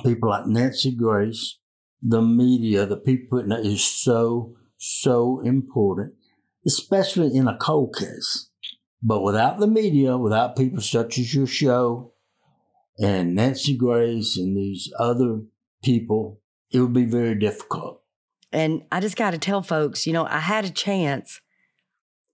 people 0.03 0.29
like 0.29 0.47
Nancy 0.47 0.91
Grace, 0.95 1.59
the 2.01 2.21
media, 2.21 2.85
the 2.85 2.97
people 2.97 3.39
in 3.39 3.51
it 3.51 3.65
is 3.65 3.83
so, 3.83 4.55
so 4.77 5.39
important, 5.41 6.13
especially 6.65 7.35
in 7.35 7.47
a 7.47 7.57
cold 7.57 7.95
case. 7.95 8.49
But 9.03 9.21
without 9.21 9.59
the 9.59 9.67
media, 9.67 10.17
without 10.17 10.55
people 10.55 10.81
such 10.81 11.17
as 11.17 11.33
your 11.33 11.47
show 11.47 12.13
and 12.99 13.33
Nancy 13.33 13.75
Grace 13.75 14.37
and 14.37 14.55
these 14.55 14.91
other 14.99 15.41
people, 15.83 16.39
it 16.71 16.79
would 16.79 16.93
be 16.93 17.05
very 17.05 17.35
difficult. 17.35 18.01
And 18.51 18.83
I 18.91 18.99
just 18.99 19.15
got 19.15 19.31
to 19.31 19.37
tell 19.37 19.61
folks, 19.61 20.05
you 20.05 20.13
know, 20.13 20.25
I 20.25 20.39
had 20.39 20.65
a 20.65 20.69
chance 20.69 21.41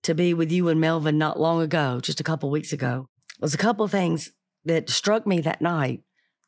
to 0.03 0.13
be 0.13 0.33
with 0.33 0.51
you 0.51 0.67
and 0.69 0.81
Melvin 0.81 1.17
not 1.17 1.39
long 1.39 1.61
ago, 1.61 1.99
just 2.01 2.19
a 2.19 2.23
couple 2.23 2.49
weeks 2.49 2.73
ago. 2.73 3.07
There's 3.39 3.53
a 3.53 3.57
couple 3.57 3.85
of 3.85 3.91
things 3.91 4.31
that 4.65 4.89
struck 4.89 5.25
me 5.27 5.41
that 5.41 5.61
night 5.61 6.01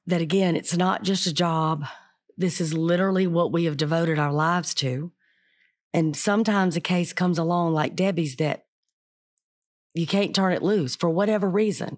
that 0.07 0.21
again, 0.21 0.55
it's 0.55 0.75
not 0.75 1.03
just 1.03 1.27
a 1.27 1.33
job. 1.33 1.85
This 2.37 2.59
is 2.59 2.73
literally 2.73 3.27
what 3.27 3.51
we 3.51 3.65
have 3.65 3.77
devoted 3.77 4.17
our 4.17 4.33
lives 4.33 4.73
to. 4.75 5.11
And 5.93 6.15
sometimes 6.15 6.75
a 6.75 6.81
case 6.81 7.13
comes 7.13 7.37
along 7.37 7.73
like 7.73 7.95
Debbie's 7.95 8.35
that 8.37 8.65
you 9.93 10.07
can't 10.07 10.35
turn 10.35 10.53
it 10.53 10.63
loose 10.63 10.95
for 10.95 11.09
whatever 11.09 11.49
reason. 11.49 11.97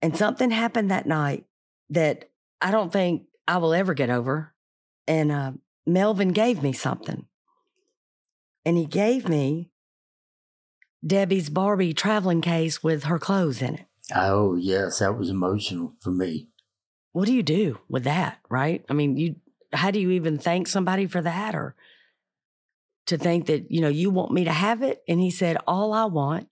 And 0.00 0.16
something 0.16 0.50
happened 0.50 0.90
that 0.90 1.06
night 1.06 1.44
that 1.90 2.30
I 2.60 2.70
don't 2.70 2.92
think 2.92 3.24
I 3.46 3.58
will 3.58 3.74
ever 3.74 3.94
get 3.94 4.10
over. 4.10 4.54
And 5.06 5.30
uh, 5.30 5.52
Melvin 5.86 6.32
gave 6.32 6.62
me 6.62 6.72
something. 6.72 7.26
And 8.64 8.76
he 8.76 8.86
gave 8.86 9.28
me 9.28 9.70
Debbie's 11.04 11.50
Barbie 11.50 11.94
traveling 11.94 12.40
case 12.40 12.82
with 12.82 13.04
her 13.04 13.18
clothes 13.18 13.60
in 13.60 13.74
it. 13.74 13.86
Oh, 14.14 14.56
yes, 14.56 14.98
that 14.98 15.16
was 15.16 15.30
emotional 15.30 15.94
for 16.00 16.10
me 16.10 16.48
what 17.12 17.26
do 17.26 17.32
you 17.32 17.42
do 17.42 17.78
with 17.88 18.04
that, 18.04 18.38
right? 18.48 18.84
I 18.88 18.94
mean, 18.94 19.16
you 19.16 19.36
how 19.72 19.90
do 19.90 20.00
you 20.00 20.10
even 20.10 20.38
thank 20.38 20.66
somebody 20.66 21.06
for 21.06 21.22
that 21.22 21.54
or 21.54 21.74
to 23.06 23.16
think 23.16 23.46
that, 23.46 23.70
you 23.70 23.80
know, 23.80 23.88
you 23.88 24.10
want 24.10 24.32
me 24.32 24.44
to 24.44 24.52
have 24.52 24.82
it? 24.82 25.02
And 25.08 25.18
he 25.18 25.30
said, 25.30 25.56
All 25.66 25.92
I 25.92 26.06
want 26.06 26.48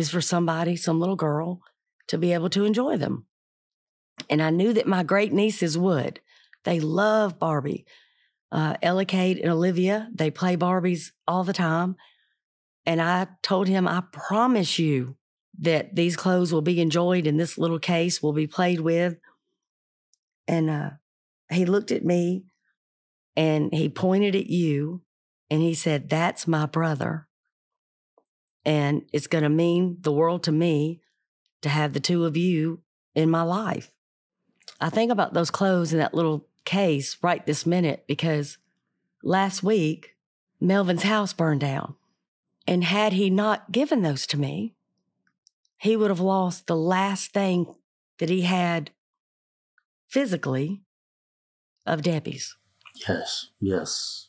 is 0.00 0.10
for 0.10 0.20
somebody, 0.20 0.74
some 0.74 0.98
little 0.98 1.16
girl, 1.16 1.60
to 2.08 2.18
be 2.18 2.32
able 2.32 2.50
to 2.50 2.64
enjoy 2.64 2.96
them. 2.96 3.26
And 4.28 4.42
I 4.42 4.50
knew 4.50 4.72
that 4.72 4.86
my 4.86 5.02
great 5.02 5.32
nieces 5.32 5.78
would. 5.78 6.20
They 6.64 6.80
love 6.80 7.38
Barbie. 7.38 7.86
Uh, 8.50 8.74
Ella 8.82 9.04
Kate 9.04 9.40
and 9.40 9.52
Olivia, 9.52 10.08
they 10.12 10.30
play 10.30 10.56
Barbies 10.56 11.12
all 11.28 11.44
the 11.44 11.52
time. 11.52 11.94
And 12.84 13.00
I 13.00 13.28
told 13.42 13.68
him, 13.68 13.86
I 13.86 14.02
promise 14.12 14.78
you 14.78 15.16
that 15.60 15.94
these 15.94 16.16
clothes 16.16 16.52
will 16.52 16.62
be 16.62 16.80
enjoyed 16.80 17.28
and 17.28 17.38
this 17.38 17.56
little 17.56 17.78
case 17.78 18.20
will 18.20 18.32
be 18.32 18.48
played 18.48 18.80
with 18.80 19.16
and 20.50 20.68
uh, 20.68 20.90
he 21.48 21.64
looked 21.64 21.92
at 21.92 22.04
me 22.04 22.44
and 23.36 23.72
he 23.72 23.88
pointed 23.88 24.34
at 24.34 24.48
you 24.48 25.02
and 25.48 25.62
he 25.62 25.74
said, 25.74 26.08
That's 26.10 26.48
my 26.48 26.66
brother. 26.66 27.28
And 28.64 29.02
it's 29.12 29.26
going 29.26 29.44
to 29.44 29.48
mean 29.48 29.98
the 30.00 30.12
world 30.12 30.42
to 30.44 30.52
me 30.52 31.00
to 31.62 31.68
have 31.68 31.92
the 31.92 32.00
two 32.00 32.24
of 32.24 32.36
you 32.36 32.80
in 33.14 33.30
my 33.30 33.42
life. 33.42 33.90
I 34.80 34.90
think 34.90 35.10
about 35.10 35.34
those 35.34 35.50
clothes 35.50 35.92
in 35.92 35.98
that 35.98 36.14
little 36.14 36.46
case 36.64 37.16
right 37.22 37.44
this 37.44 37.66
minute 37.66 38.04
because 38.06 38.58
last 39.22 39.62
week, 39.62 40.16
Melvin's 40.60 41.02
house 41.02 41.32
burned 41.32 41.60
down. 41.60 41.96
And 42.66 42.84
had 42.84 43.14
he 43.14 43.30
not 43.30 43.72
given 43.72 44.02
those 44.02 44.26
to 44.28 44.38
me, 44.38 44.74
he 45.78 45.96
would 45.96 46.10
have 46.10 46.20
lost 46.20 46.66
the 46.66 46.76
last 46.76 47.32
thing 47.32 47.74
that 48.18 48.28
he 48.28 48.42
had 48.42 48.90
physically 50.06 50.82
of 51.86 52.02
Debbie's. 52.02 52.56
Yes, 53.08 53.48
yes. 53.60 54.28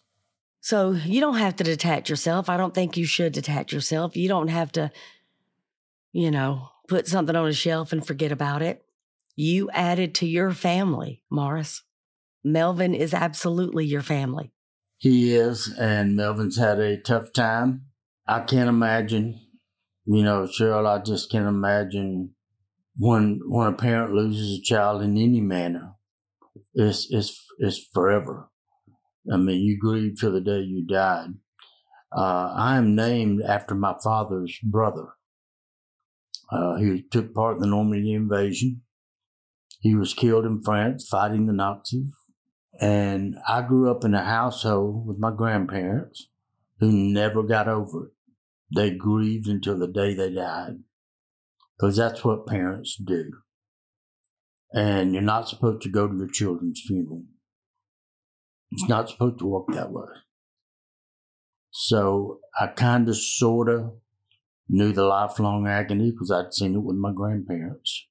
So 0.62 0.92
you 0.92 1.20
don't 1.20 1.38
have 1.38 1.56
to 1.58 1.64
detach 1.64 2.10
yourself. 2.10 2.48
I 2.48 2.56
don't 2.56 2.74
think 2.74 2.96
you 2.96 3.06
should 3.06 3.34
detach 3.34 3.74
yourself. 3.74 4.16
You 4.16 4.28
don't 4.28 4.50
have 4.50 4.72
to, 4.74 4.92
you 6.14 6.30
know, 6.30 6.70
put 6.88 7.08
something 7.08 7.36
on 7.36 7.48
a 7.48 7.54
shelf 7.54 7.92
and 7.92 8.06
forget 8.06 8.32
about 8.32 8.62
it. 8.62 8.86
You 9.36 9.72
added 9.72 10.14
to 10.16 10.28
your 10.28 10.52
family, 10.52 11.24
Morris. 11.32 11.82
Melvin 12.44 12.94
is 12.94 13.14
absolutely 13.14 13.86
your 13.86 14.04
family. 14.04 14.52
He 14.98 15.34
is, 15.34 15.74
and 15.80 16.16
Melvin's 16.16 16.60
had 16.60 16.80
a 16.80 16.98
tough 16.98 17.34
time. 17.34 17.86
I 18.28 18.42
can't 18.42 18.70
imagine, 18.70 19.40
you 20.06 20.22
know, 20.24 20.44
Sheryl, 20.44 20.88
I 20.88 21.04
just 21.04 21.32
can't 21.32 21.48
imagine 21.48 22.36
when 23.00 23.40
when 23.48 23.68
a 23.68 23.74
parent 23.74 24.14
loses 24.14 24.60
a 24.60 24.62
child 24.62 25.02
in 25.02 25.18
any 25.18 25.42
manner, 25.42 25.94
it's 26.76 27.08
it's 27.10 27.44
it's 27.58 27.80
forever. 27.92 28.51
I 29.32 29.38
mean, 29.38 29.62
you 29.62 29.78
grieve 29.78 30.20
till 30.20 30.32
the 30.32 30.42
day 30.42 30.60
you 30.60 30.86
died. 30.86 31.30
Uh, 32.16 32.54
I 32.56 32.78
am 32.78 32.96
named 32.96 33.42
after 33.42 33.76
my 33.76 33.96
father's 34.04 34.58
brother. 34.64 35.10
Uh, 36.52 36.76
he 36.76 37.04
took 37.04 37.34
part 37.34 37.56
in 37.56 37.62
the 37.62 37.68
Normandy 37.68 38.14
invasion. 38.14 38.82
He 39.80 39.96
was 39.96 40.14
killed 40.14 40.46
in 40.46 40.62
France 40.62 41.08
fighting 41.08 41.48
the 41.48 41.54
Nazis. 41.54 42.12
And 42.80 43.38
I 43.48 43.62
grew 43.62 43.90
up 43.92 44.04
in 44.04 44.14
a 44.14 44.24
household 44.24 45.08
with 45.08 45.18
my 45.18 45.32
grandparents 45.32 46.28
who 46.80 46.92
never 46.92 47.44
got 47.44 47.68
over 47.68 48.08
it. 48.08 48.12
They 48.74 48.92
grieved 48.92 49.48
until 49.48 49.78
the 49.78 49.88
day 49.88 50.14
they 50.14 50.34
died 50.34 50.80
because 51.78 51.98
that's 51.98 52.24
what 52.24 52.48
parents 52.48 52.96
do. 52.96 53.32
And 54.74 55.14
you're 55.14 55.22
not 55.22 55.50
supposed 55.50 55.82
to 55.82 55.90
go 55.90 56.08
to 56.08 56.16
your 56.16 56.30
children's 56.30 56.82
funeral. 56.86 57.24
It's 58.72 58.88
not 58.88 59.10
supposed 59.10 59.40
to 59.40 59.46
work 59.46 59.66
that 59.74 59.92
way. 59.92 60.06
So 61.72 62.40
I 62.60 62.68
kind 62.68 63.08
of, 63.10 63.18
sort 63.18 63.70
of 63.70 63.94
knew 64.70 64.94
the 64.94 65.04
lifelong 65.04 65.68
agony 65.68 66.12
because 66.12 66.32
I'd 66.32 66.54
seen 66.54 66.76
it 66.76 66.84
with 66.84 66.96
my 66.96 67.12
grandparents. 67.12 68.08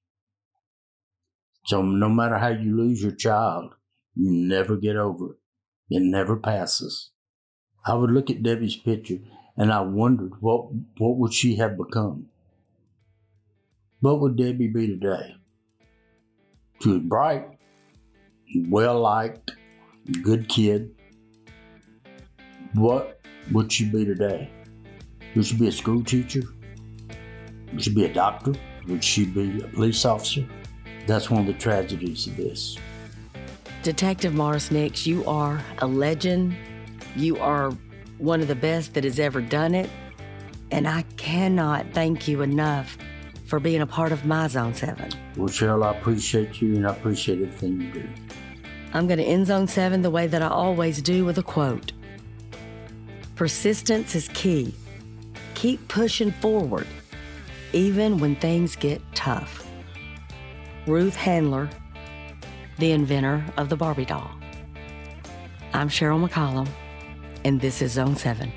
So 1.67 1.83
no 1.83 2.09
matter 2.09 2.39
how 2.39 2.49
you 2.49 2.77
lose 2.77 3.03
your 3.03 3.13
child, 3.13 3.75
you 4.15 4.31
never 4.31 4.77
get 4.77 4.97
over 4.97 5.33
it. 5.33 5.37
It 5.91 6.03
never 6.03 6.37
passes. 6.37 7.11
I 7.85 7.95
would 7.95 8.11
look 8.11 8.31
at 8.31 8.43
Debbie's 8.43 8.77
picture 8.77 9.19
and 9.57 9.73
I 9.73 9.81
wondered 9.81 10.33
what 10.41 10.69
what 10.99 11.17
would 11.17 11.35
she 11.35 11.57
have 11.57 11.77
become? 11.77 12.27
What 14.01 14.21
would 14.21 14.37
Debbie 14.37 14.69
be 14.69 14.87
today? 14.87 15.37
She 16.81 16.89
was 16.89 17.03
bright, 17.03 17.47
well 18.69 19.01
liked, 19.01 19.53
good 20.19 20.49
kid. 20.49 20.95
What 22.75 23.21
would 23.53 23.73
she 23.73 23.85
be 23.85 24.05
today? 24.05 24.51
Would 25.35 25.47
she 25.47 25.57
be 25.57 25.69
a 25.69 25.73
school 25.73 26.05
teacher? 26.05 26.43
Would 27.73 27.83
she 27.83 27.95
be 27.95 28.05
a 28.05 28.13
doctor? 28.13 28.55
Would 28.89 29.05
she 29.05 29.25
be 29.25 29.61
a 29.63 29.69
police 29.69 30.05
officer? 30.05 30.47
That's 31.07 31.31
one 31.31 31.41
of 31.41 31.47
the 31.47 31.55
tragedies 31.55 32.27
of 32.27 32.37
this. 32.37 32.77
Detective 33.83 34.35
Morris 34.35 34.71
Nix, 34.71 35.07
you 35.07 35.25
are 35.27 35.61
a 35.79 35.87
legend. 35.87 36.55
You 37.17 37.39
are 37.39 37.71
one 38.19 38.41
of 38.41 38.49
the 38.49 38.55
best 38.55 38.95
that 38.95 39.05
has 39.05 39.19
ever 39.19 39.41
done 39.41 39.75
it. 39.75 39.89
And 40.71 40.87
I 40.87 41.03
cannot 41.17 41.87
thank 41.93 42.29
you 42.29 42.43
enough 42.43 42.97
for 43.47 43.59
being 43.59 43.81
a 43.81 43.87
part 43.87 44.13
of 44.13 44.25
my 44.25 44.47
Zone 44.47 44.75
7. 44.75 45.11
Well, 45.37 45.49
Sheryl, 45.49 45.85
I 45.85 45.99
appreciate 45.99 46.61
you 46.61 46.77
and 46.77 46.87
I 46.87 46.93
appreciate 46.93 47.41
everything 47.41 47.81
you 47.81 47.91
do. 47.93 48.09
I'm 48.93 49.07
going 49.07 49.19
to 49.19 49.25
end 49.25 49.47
Zone 49.47 49.69
7 49.69 50.03
the 50.03 50.11
way 50.11 50.27
that 50.27 50.43
I 50.43 50.49
always 50.49 51.01
do 51.01 51.25
with 51.25 51.39
a 51.39 51.43
quote 51.43 51.93
Persistence 53.37 54.15
is 54.15 54.29
key. 54.35 54.75
Keep 55.55 55.89
pushing 55.89 56.33
forward, 56.33 56.87
even 57.73 58.19
when 58.19 58.35
things 58.37 58.77
get 58.77 59.01
tough. 59.15 59.67
Ruth 60.87 61.15
Handler, 61.15 61.71
the 62.79 62.93
inventor 62.93 63.45
of 63.57 63.69
the 63.69 63.77
Barbie 63.77 64.07
doll. 64.07 64.31
I'm 65.73 65.89
Sheryl 65.89 66.27
McCollum, 66.27 66.69
and 67.45 67.61
this 67.61 67.81
is 67.83 67.93
Zone 67.93 68.17
7. 68.17 68.53